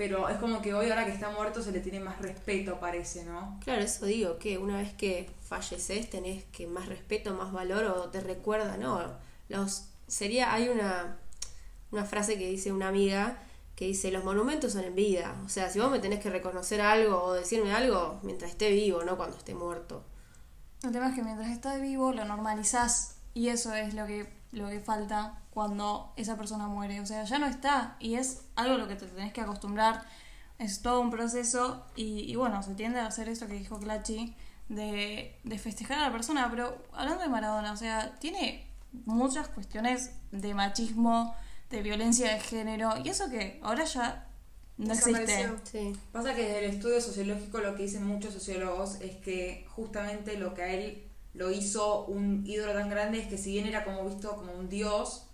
Pero 0.00 0.30
es 0.30 0.38
como 0.38 0.62
que 0.62 0.72
hoy, 0.72 0.88
ahora 0.88 1.04
que 1.04 1.12
está 1.12 1.28
muerto, 1.28 1.62
se 1.62 1.72
le 1.72 1.80
tiene 1.80 2.00
más 2.00 2.18
respeto, 2.22 2.80
parece, 2.80 3.22
¿no? 3.26 3.60
Claro, 3.62 3.82
eso 3.82 4.06
digo, 4.06 4.38
que 4.38 4.56
una 4.56 4.78
vez 4.78 4.94
que 4.94 5.28
falleces 5.42 6.08
tenés 6.08 6.42
que 6.44 6.66
más 6.66 6.88
respeto, 6.88 7.34
más 7.34 7.52
valor 7.52 7.84
o 7.84 8.08
te 8.08 8.22
recuerda, 8.22 8.78
¿no? 8.78 8.98
Los, 9.50 9.90
sería, 10.06 10.54
hay 10.54 10.70
una, 10.70 11.18
una 11.92 12.06
frase 12.06 12.38
que 12.38 12.48
dice 12.48 12.72
una 12.72 12.88
amiga 12.88 13.42
que 13.76 13.84
dice, 13.84 14.10
los 14.10 14.24
monumentos 14.24 14.72
son 14.72 14.84
en 14.84 14.94
vida. 14.94 15.38
O 15.44 15.50
sea, 15.50 15.68
si 15.68 15.78
vos 15.78 15.90
me 15.90 15.98
tenés 15.98 16.20
que 16.20 16.30
reconocer 16.30 16.80
algo 16.80 17.22
o 17.22 17.34
decirme 17.34 17.74
algo, 17.74 18.20
mientras 18.22 18.52
esté 18.52 18.70
vivo, 18.70 19.04
no 19.04 19.18
cuando 19.18 19.36
esté 19.36 19.54
muerto. 19.54 20.02
El 20.82 20.92
tema 20.92 21.10
es 21.10 21.14
que 21.14 21.22
mientras 21.22 21.50
está 21.50 21.76
vivo 21.76 22.14
lo 22.14 22.24
normalizás 22.24 23.16
y 23.34 23.48
eso 23.48 23.74
es 23.74 23.92
lo 23.92 24.06
que, 24.06 24.32
lo 24.52 24.68
que 24.68 24.80
falta 24.80 25.40
cuando 25.50 26.12
esa 26.16 26.36
persona 26.36 26.66
muere. 26.66 27.00
O 27.00 27.06
sea, 27.06 27.24
ya 27.24 27.38
no 27.38 27.46
está 27.46 27.96
y 28.00 28.14
es 28.14 28.42
algo 28.56 28.74
a 28.74 28.78
lo 28.78 28.88
que 28.88 28.96
te 28.96 29.06
tenés 29.06 29.32
que 29.32 29.40
acostumbrar. 29.40 30.04
Es 30.58 30.82
todo 30.82 31.00
un 31.00 31.10
proceso 31.10 31.86
y, 31.96 32.30
y 32.30 32.36
bueno, 32.36 32.62
se 32.62 32.74
tiende 32.74 33.00
a 33.00 33.06
hacer 33.06 33.28
esto 33.28 33.46
que 33.46 33.54
dijo 33.54 33.78
Clachi 33.78 34.36
de, 34.68 35.38
de 35.42 35.58
festejar 35.58 35.98
a 35.98 36.02
la 36.02 36.12
persona. 36.12 36.48
Pero 36.50 36.82
hablando 36.92 37.22
de 37.22 37.28
Maradona, 37.28 37.72
o 37.72 37.76
sea, 37.76 38.14
tiene 38.16 38.66
muchas 39.04 39.48
cuestiones 39.48 40.12
de 40.32 40.54
machismo, 40.54 41.34
de 41.70 41.82
violencia 41.82 42.32
de 42.32 42.40
género 42.40 42.94
y 43.02 43.08
eso 43.08 43.30
que 43.30 43.60
ahora 43.62 43.84
ya 43.84 44.26
no 44.76 44.92
existe. 44.92 45.48
Sí. 45.64 45.92
Pasa 46.12 46.34
que 46.34 46.42
desde 46.42 46.64
el 46.64 46.74
estudio 46.74 47.00
sociológico 47.00 47.58
lo 47.58 47.74
que 47.76 47.84
dicen 47.84 48.06
muchos 48.06 48.32
sociólogos 48.34 49.00
es 49.00 49.16
que 49.16 49.66
justamente 49.70 50.36
lo 50.36 50.54
que 50.54 50.62
a 50.62 50.72
él 50.72 51.09
lo 51.34 51.50
hizo 51.50 52.04
un 52.06 52.44
ídolo 52.46 52.72
tan 52.72 52.88
grande 52.90 53.20
es 53.20 53.28
que 53.28 53.38
si 53.38 53.52
bien 53.52 53.66
era 53.66 53.84
como 53.84 54.04
visto 54.08 54.36
como 54.36 54.52
un 54.52 54.68
dios, 54.68 55.26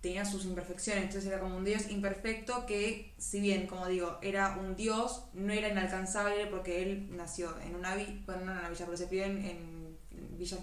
tenía 0.00 0.24
sus 0.24 0.44
imperfecciones, 0.44 1.04
entonces 1.04 1.28
era 1.30 1.40
como 1.40 1.56
un 1.56 1.64
dios 1.64 1.90
imperfecto 1.90 2.64
que 2.66 3.12
si 3.18 3.40
bien, 3.40 3.66
como 3.66 3.86
digo, 3.86 4.18
era 4.22 4.56
un 4.58 4.74
dios, 4.76 5.24
no 5.34 5.52
era 5.52 5.68
inalcanzable 5.68 6.46
porque 6.46 6.82
él 6.82 7.08
nació 7.16 7.54
en 7.66 7.74
una 7.74 7.94
villa, 7.96 8.14
bueno, 8.26 8.44
no 8.46 8.52
en 8.52 8.58
una 8.58 8.68
villa, 8.70 8.84
pero 8.86 8.96
se 8.96 9.06
pidió 9.08 9.24
en, 9.24 9.44
en 9.44 10.38
Villa 10.38 10.56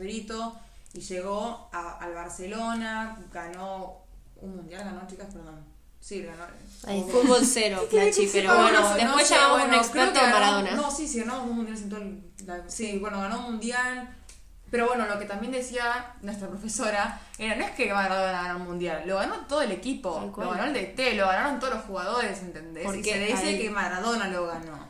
y 0.93 0.99
llegó 1.01 1.69
a- 1.71 1.97
al 1.99 2.13
Barcelona, 2.15 3.19
ganó 3.31 3.97
un 4.41 4.55
mundial, 4.55 4.83
ganó 4.85 5.05
chicas, 5.07 5.27
perdón. 5.33 5.63
Sí, 5.99 6.21
ganó. 6.23 6.45
Ay, 6.85 7.03
fútbol 7.11 7.41
cero, 7.45 7.85
Clachi, 7.89 8.27
pero 8.31 8.55
bueno, 8.55 8.79
no 8.79 8.95
después 8.95 9.05
no 9.05 9.19
sé, 9.19 9.33
llamamos 9.35 9.57
bueno, 9.59 9.73
un 9.73 9.79
experto 9.79 10.19
ganó- 10.19 10.31
Maradona. 10.31 10.71
No, 10.75 10.89
sí, 10.91 11.07
sí, 11.07 11.19
ganó 11.19 11.43
un 11.43 11.55
mundial 11.57 11.77
en 11.77 12.69
Sí, 12.69 12.97
bueno, 12.99 13.19
ganó 13.19 13.39
un 13.39 13.51
mundial. 13.53 14.15
Pero 14.69 14.87
bueno, 14.87 15.05
lo 15.07 15.17
que 15.17 15.25
también 15.25 15.53
decía 15.53 16.13
nuestra 16.21 16.49
profesora 16.49 17.21
era, 17.37 17.55
no 17.55 17.63
es 17.65 17.71
que 17.71 17.93
Maradona 17.93 18.43
ganó 18.43 18.57
un 18.57 18.65
mundial, 18.65 19.03
lo 19.07 19.15
ganó 19.15 19.45
todo 19.47 19.61
el 19.61 19.71
equipo, 19.71 20.19
lo 20.35 20.49
ganó 20.51 20.65
el 20.65 20.73
DT, 20.73 21.15
lo 21.15 21.25
ganaron 21.27 21.59
todos 21.59 21.75
los 21.75 21.85
jugadores, 21.85 22.39
¿entendés? 22.41 22.83
Porque 22.83 22.99
y 22.99 23.03
se 23.03 23.19
dice 23.19 23.47
ahí- 23.47 23.59
que 23.61 23.69
Maradona 23.69 24.27
lo 24.27 24.45
ganó. 24.47 24.87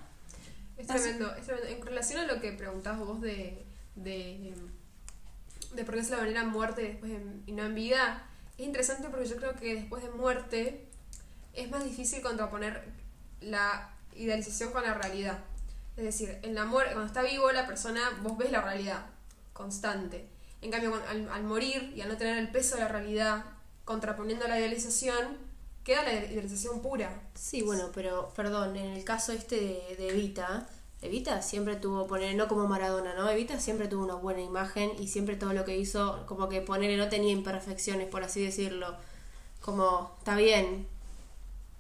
Es 0.78 0.88
tremendo, 0.88 1.34
es 1.36 1.46
tremendo. 1.46 1.70
En 1.70 1.82
relación 1.86 2.20
a 2.22 2.26
lo 2.32 2.42
que 2.42 2.52
preguntabas 2.54 3.00
vos 3.02 3.22
de, 3.22 3.64
de, 3.96 4.54
de 5.74 5.84
por 5.84 5.94
qué 5.96 6.04
se 6.04 6.12
la 6.16 6.22
venera 6.22 6.44
muerte 6.44 6.82
después 6.82 7.12
de- 7.12 7.22
y 7.46 7.52
no 7.52 7.64
en 7.64 7.76
vida, 7.76 8.24
es 8.58 8.66
interesante 8.66 9.10
porque 9.10 9.28
yo 9.28 9.36
creo 9.36 9.54
que 9.56 9.76
después 9.76 10.02
de 10.02 10.10
muerte 10.10 10.88
es 11.54 11.70
más 11.70 11.84
difícil 11.84 12.22
contraponer 12.24 12.84
la 13.42 13.90
idealización 14.16 14.72
con 14.72 14.82
la 14.84 14.96
realidad. 14.96 15.38
Es 15.98 16.04
decir, 16.04 16.40
en 16.42 16.56
la 16.56 16.66
muerte, 16.66 16.94
cuando 16.94 17.08
está 17.08 17.22
vivo 17.22 17.52
la 17.52 17.68
persona, 17.68 18.02
vos 18.24 18.38
ves 18.40 18.52
la 18.52 18.62
realidad 18.62 19.06
constante. 19.58 20.30
En 20.62 20.72
cambio, 20.72 20.94
al, 21.10 21.44
morir 21.44 21.92
y 21.96 22.02
al 22.02 22.10
no 22.10 22.18
tener 22.18 22.38
el 22.38 22.50
peso 22.50 22.76
de 22.76 22.82
la 22.82 22.88
realidad, 22.88 23.44
contraponiendo 23.86 24.48
la 24.48 24.60
idealización, 24.60 25.38
queda 25.84 26.04
la 26.04 26.14
idealización 26.14 26.82
pura. 26.82 27.22
Sí, 27.34 27.64
bueno, 27.64 27.90
pero 27.94 28.32
perdón, 28.36 28.76
en 28.76 28.92
el 28.92 29.04
caso 29.04 29.32
este 29.32 29.56
de, 29.98 30.10
Evita, 30.10 30.70
Evita 31.02 31.42
siempre 31.42 31.76
tuvo, 31.76 32.08
poner, 32.08 32.36
no 32.36 32.48
como 32.48 32.68
Maradona, 32.68 33.16
¿no? 33.16 33.30
Evita 33.30 33.60
siempre 33.60 33.88
tuvo 33.88 34.04
una 34.04 34.16
buena 34.16 34.42
imagen 34.42 34.92
y 35.00 35.08
siempre 35.08 35.36
todo 35.36 35.54
lo 35.54 35.66
que 35.66 35.78
hizo, 35.78 36.26
como 36.28 36.50
que 36.50 36.62
ponerle 36.62 36.98
no 36.98 37.10
tenía 37.10 37.32
imperfecciones, 37.32 38.08
por 38.08 38.24
así 38.24 38.44
decirlo. 38.44 38.96
Como, 39.62 40.16
está 40.20 40.36
bien, 40.36 40.88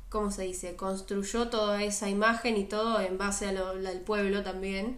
¿cómo 0.09 0.31
se 0.31 0.43
dice? 0.43 0.75
Construyó 0.75 1.49
toda 1.49 1.83
esa 1.83 2.09
imagen 2.09 2.57
y 2.57 2.65
todo 2.65 3.01
en 3.01 3.17
base 3.17 3.47
a 3.47 3.49
al 3.49 4.01
pueblo 4.01 4.43
también, 4.43 4.97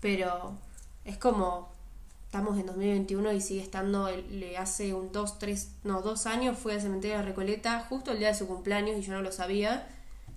pero 0.00 0.56
es 1.04 1.18
como, 1.18 1.75
estamos 2.36 2.58
en 2.58 2.66
2021 2.66 3.32
y 3.32 3.40
sigue 3.40 3.62
estando, 3.62 4.10
le 4.10 4.58
hace 4.58 4.92
un 4.92 5.10
dos, 5.10 5.38
tres, 5.38 5.70
no, 5.84 6.02
dos 6.02 6.26
años 6.26 6.58
fue 6.58 6.74
al 6.74 6.82
cementerio 6.82 7.16
de 7.16 7.22
Recoleta 7.22 7.80
justo 7.88 8.12
el 8.12 8.18
día 8.18 8.28
de 8.28 8.34
su 8.34 8.46
cumpleaños 8.46 8.98
y 8.98 9.00
yo 9.00 9.14
no 9.14 9.22
lo 9.22 9.32
sabía. 9.32 9.88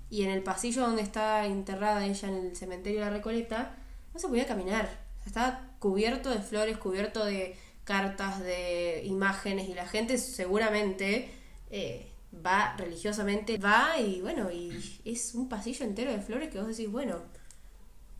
Y 0.09 0.23
en 0.23 0.29
el 0.29 0.41
pasillo 0.41 0.83
donde 0.83 1.01
está 1.01 1.45
enterrada 1.45 2.05
ella 2.05 2.29
en 2.29 2.35
el 2.35 2.55
cementerio 2.55 3.01
de 3.01 3.07
la 3.07 3.11
Recoleta, 3.11 3.75
no 4.13 4.19
se 4.21 4.29
podía 4.29 4.47
caminar. 4.47 4.89
Estaba 5.25 5.71
cubierto 5.79 6.29
de 6.29 6.39
flores, 6.39 6.77
cubierto 6.77 7.25
de 7.25 7.57
cartas, 7.83 8.39
de 8.39 9.01
imágenes 9.03 9.67
y 9.67 9.73
la 9.73 9.85
gente 9.85 10.17
seguramente 10.17 11.29
eh, 11.69 12.09
va 12.33 12.77
religiosamente, 12.77 13.57
va 13.57 13.99
y 13.99 14.21
bueno, 14.21 14.49
y 14.49 15.01
es 15.03 15.35
un 15.35 15.49
pasillo 15.49 15.83
entero 15.83 16.13
de 16.13 16.21
flores 16.21 16.47
que 16.47 16.59
vos 16.59 16.67
decís, 16.69 16.89
bueno, 16.89 17.17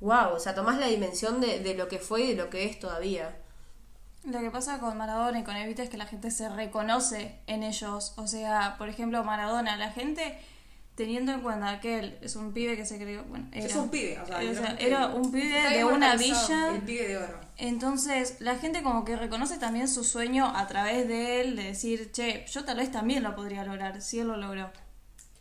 wow, 0.02 0.34
o 0.34 0.40
sea, 0.42 0.54
tomás 0.54 0.78
la 0.78 0.88
dimensión 0.88 1.40
de, 1.40 1.62
de 1.62 1.76
lo 1.76 1.88
que 1.88 2.00
fue 2.00 2.24
y 2.24 2.28
de 2.32 2.36
lo 2.36 2.50
que 2.50 2.66
es 2.66 2.78
todavía. 2.78 3.38
Lo 4.26 4.40
que 4.42 4.52
pasa 4.52 4.80
con 4.80 4.98
Maradona 4.98 5.40
y 5.40 5.44
con 5.44 5.56
Evita 5.56 5.84
es 5.84 5.90
que 5.90 5.98
la 5.98 6.06
gente 6.06 6.30
se 6.32 6.50
reconoce 6.50 7.40
en 7.48 7.64
ellos. 7.64 8.14
O 8.18 8.28
sea, 8.28 8.76
por 8.78 8.90
ejemplo, 8.90 9.24
Maradona, 9.24 9.78
la 9.78 9.92
gente 9.92 10.38
teniendo 10.96 11.32
en 11.32 11.40
cuenta 11.40 11.80
que 11.80 12.00
él 12.00 12.18
es 12.22 12.36
un 12.36 12.52
pibe 12.52 12.76
que 12.76 12.86
se 12.86 12.98
creó, 12.98 13.24
bueno, 13.24 13.48
era, 13.54 13.66
Es 13.66 13.76
un 13.76 13.90
pibe, 13.90 14.20
o 14.20 14.26
sea, 14.26 14.76
era 14.80 15.08
un 15.08 15.32
pibe 15.32 15.70
de 15.70 15.86
una 15.86 16.18
villa. 16.18 16.76
El 16.76 16.82
pibe 16.82 17.08
de 17.08 17.18
oro. 17.18 17.40
Entonces, 17.58 18.36
la 18.40 18.56
gente 18.56 18.84
como 18.84 19.06
que 19.06 19.16
reconoce 19.16 19.58
también 19.58 19.88
su 19.88 20.04
sueño 20.04 20.46
a 20.54 20.68
través 20.68 21.08
de 21.08 21.40
él, 21.40 21.56
de 21.56 21.64
decir, 21.64 22.12
che, 22.12 22.46
yo 22.52 22.66
tal 22.66 22.78
vez 22.78 22.92
también 22.92 23.24
lo 23.24 23.34
podría 23.34 23.64
lograr, 23.64 24.02
si 24.02 24.20
él 24.20 24.28
lo 24.28 24.36
logró. 24.36 24.70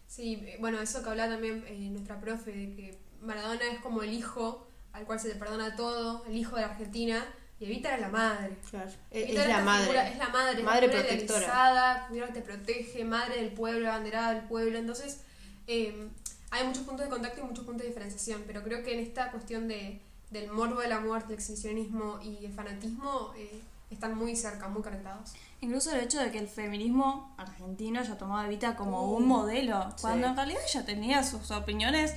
Sí, 0.07 0.41
bueno, 0.61 0.81
eso 0.81 1.03
que 1.03 1.11
hablaba 1.11 1.33
también 1.33 1.65
eh, 1.67 1.91
nuestra 1.91 2.21
profe, 2.21 2.53
de 2.53 2.77
que 2.77 2.99
Maradona 3.21 3.65
es 3.73 3.81
como 3.81 4.05
el 4.05 4.13
hijo 4.13 4.69
al 4.93 5.07
cual 5.07 5.19
se 5.19 5.29
le 5.29 5.35
perdona 5.35 5.77
todo, 5.77 6.25
el 6.27 6.37
hijo 6.37 6.57
de 6.57 6.63
la 6.63 6.69
Argentina, 6.69 7.27
y 7.61 7.65
Evita 7.65 7.89
era 7.89 7.99
la 7.99 8.09
madre. 8.09 8.57
Claro, 8.71 8.91
es, 9.11 9.35
la 9.35 9.61
madre. 9.61 9.83
figura- 9.85 10.09
es 10.09 10.19
la 10.19 10.29
madre, 10.29 10.63
Madre 10.63 10.87
es 10.87 10.93
la 10.95 10.99
protectora. 11.01 11.39
idealizada, 11.41 12.07
figura 12.09 12.27
que 12.29 12.33
te 12.35 12.41
protege, 12.43 13.05
madre 13.05 13.37
del 13.43 13.53
pueblo, 13.53 13.89
abanderada 13.91 14.35
del 14.35 14.45
pueblo. 14.45 14.79
Entonces, 14.79 15.21
eh, 15.67 16.09
hay 16.51 16.67
muchos 16.67 16.85
puntos 16.85 17.05
de 17.07 17.11
contacto 17.11 17.41
y 17.41 17.45
muchos 17.45 17.65
puntos 17.65 17.83
de 17.83 17.89
diferenciación, 17.89 18.45
pero 18.47 18.63
creo 18.63 18.83
que 18.85 18.95
en 18.95 19.01
esta 19.01 19.31
cuestión 19.31 19.67
de, 19.69 20.01
del 20.31 20.51
morbo 20.51 20.81
de 20.81 20.89
la 20.89 21.01
muerte, 21.01 21.33
el 21.33 21.39
exhibicionismo 21.39 22.21
y 22.23 22.45
el 22.47 22.53
fanatismo 22.53 23.33
eh, 23.37 23.61
están 23.91 24.15
muy 24.17 24.37
cerca, 24.37 24.69
muy 24.69 24.83
conectados. 24.83 25.33
Incluso 25.61 25.93
el 25.93 26.01
hecho 26.01 26.21
de 26.21 26.31
que 26.31 26.39
el 26.39 26.47
feminismo 26.49 27.35
argentino 27.37 27.99
haya 28.01 28.17
tomado 28.17 28.43
a 28.43 28.47
Evita 28.47 28.77
como 28.77 29.03
Uh, 29.13 29.17
un 29.17 29.27
modelo, 29.27 29.93
cuando 30.01 30.27
sí. 30.27 30.31
en 30.31 30.37
realidad 30.37 30.61
ella 30.69 30.85
tenía 30.87 31.23
sus 31.25 31.51
opiniones, 31.51 32.15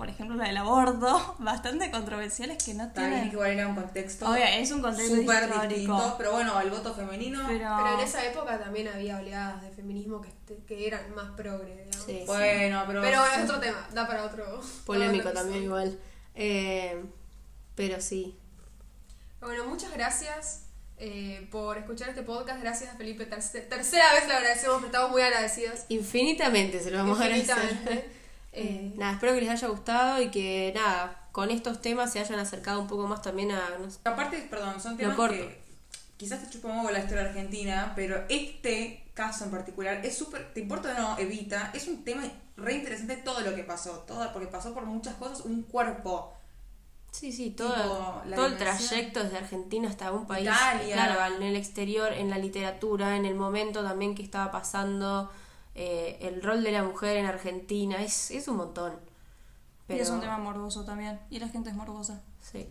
por 0.00 0.08
ejemplo 0.08 0.34
la 0.34 0.44
del 0.46 0.56
aborto, 0.56 1.36
bastante 1.40 1.90
controversiales 1.90 2.64
que 2.64 2.72
no 2.72 2.90
También 2.90 3.10
tienen... 3.10 3.28
que 3.28 3.34
igual 3.36 3.50
era 3.50 3.68
un 3.68 3.74
contexto 3.74 4.30
Obvio, 4.30 4.44
es 4.46 4.70
un 4.70 4.80
contexto 4.80 5.14
súper 5.14 5.42
histórico. 5.44 5.66
distinto, 5.68 6.14
pero 6.16 6.32
bueno, 6.32 6.58
el 6.58 6.70
voto 6.70 6.94
femenino... 6.94 7.38
Pero, 7.46 7.68
Pero 7.76 7.94
en 7.94 8.00
esa 8.00 8.24
época 8.24 8.58
también 8.58 8.88
había 8.88 9.18
oleadas 9.18 9.60
de 9.60 9.70
feminismo 9.72 10.22
que, 10.22 10.28
este- 10.30 10.56
que 10.66 10.86
eran 10.86 11.14
más 11.14 11.32
progre, 11.32 11.84
digamos. 11.84 12.06
Sí, 12.06 12.22
Bueno, 12.26 12.82
pero... 12.86 13.02
Pero 13.02 13.26
es 13.26 13.44
otro 13.44 13.60
tema, 13.60 13.86
da 13.92 14.06
para 14.06 14.24
otro. 14.24 14.62
Polémico 14.86 15.24
para 15.24 15.30
otro 15.32 15.42
también 15.42 15.64
igual. 15.64 15.98
Eh, 16.34 17.04
pero 17.74 18.00
sí. 18.00 18.38
Bueno, 19.42 19.66
muchas 19.66 19.92
gracias 19.92 20.62
eh, 20.96 21.46
por 21.50 21.76
escuchar 21.76 22.08
este 22.08 22.22
podcast. 22.22 22.62
Gracias 22.62 22.94
a 22.94 22.96
Felipe. 22.96 23.26
Terce- 23.28 23.68
tercera 23.68 24.14
vez 24.14 24.26
le 24.26 24.32
agradecemos, 24.32 24.76
pero 24.76 24.86
estamos 24.86 25.10
muy 25.10 25.20
agradecidos. 25.20 25.80
Infinitamente 25.90 26.80
se 26.80 26.90
lo 26.90 26.96
vamos 26.96 27.20
a 27.20 27.24
agradecer. 27.24 28.10
Eh, 28.52 28.92
nada, 28.96 29.12
espero 29.12 29.34
que 29.34 29.40
les 29.42 29.50
haya 29.50 29.68
gustado 29.68 30.20
y 30.20 30.30
que 30.30 30.72
nada, 30.74 31.28
con 31.32 31.50
estos 31.50 31.80
temas 31.80 32.12
se 32.12 32.20
hayan 32.20 32.38
acercado 32.40 32.80
un 32.80 32.88
poco 32.88 33.06
más 33.06 33.22
también 33.22 33.52
a... 33.52 33.78
no 33.78 33.90
sé, 33.90 33.98
Aparte, 34.04 34.46
perdón, 34.50 34.80
son 34.80 34.96
temas 34.96 35.16
corto. 35.16 35.34
que 35.36 35.60
quizás 36.16 36.42
te 36.42 36.50
chupa 36.50 36.68
un 36.68 36.92
la 36.92 36.98
historia 36.98 37.24
argentina, 37.24 37.92
pero 37.94 38.24
este 38.28 39.04
caso 39.14 39.44
en 39.44 39.50
particular 39.50 40.04
es 40.04 40.16
súper, 40.16 40.52
te 40.52 40.60
importa 40.60 40.94
o 40.96 41.00
no, 41.00 41.18
Evita, 41.18 41.70
es 41.74 41.86
un 41.88 42.02
tema 42.04 42.22
re 42.56 42.74
interesante 42.74 43.16
todo 43.18 43.40
lo 43.40 43.54
que 43.54 43.62
pasó, 43.62 44.04
todo, 44.06 44.32
porque 44.32 44.48
pasó 44.48 44.74
por 44.74 44.84
muchas 44.84 45.14
cosas, 45.14 45.40
un 45.42 45.62
cuerpo. 45.62 46.34
Sí, 47.12 47.32
sí, 47.32 47.50
todo, 47.50 47.72
Tipo, 48.22 48.34
todo 48.36 48.46
el 48.46 48.56
trayecto 48.56 49.22
desde 49.24 49.38
Argentina 49.38 49.88
hasta 49.88 50.12
un 50.12 50.26
país, 50.26 50.46
Italia. 50.48 50.94
claro, 50.94 51.36
en 51.36 51.42
el 51.42 51.56
exterior, 51.56 52.12
en 52.12 52.30
la 52.30 52.38
literatura, 52.38 53.16
en 53.16 53.24
el 53.26 53.34
momento 53.34 53.82
también 53.82 54.14
que 54.14 54.22
estaba 54.22 54.52
pasando, 54.52 55.30
eh, 55.74 56.18
el 56.20 56.42
rol 56.42 56.62
de 56.62 56.72
la 56.72 56.82
mujer 56.82 57.16
en 57.16 57.26
Argentina, 57.26 58.02
es, 58.02 58.30
es 58.30 58.48
un 58.48 58.56
montón. 58.56 58.92
Y 59.88 59.94
es 59.94 60.08
un 60.10 60.20
tema 60.20 60.38
morboso 60.38 60.84
también. 60.84 61.18
Y 61.30 61.40
la 61.40 61.48
gente 61.48 61.70
es 61.70 61.74
morbosa. 61.74 62.22
Sí. 62.40 62.68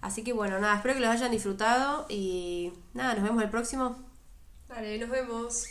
Así 0.00 0.24
que 0.24 0.32
bueno, 0.32 0.58
nada, 0.58 0.76
espero 0.76 0.94
que 0.94 1.00
los 1.00 1.10
hayan 1.10 1.30
disfrutado 1.30 2.06
y 2.08 2.72
nada, 2.94 3.14
nos 3.14 3.22
vemos 3.22 3.42
el 3.42 3.50
próximo. 3.50 3.96
Dale, 4.68 4.98
nos 4.98 5.10
vemos. 5.10 5.66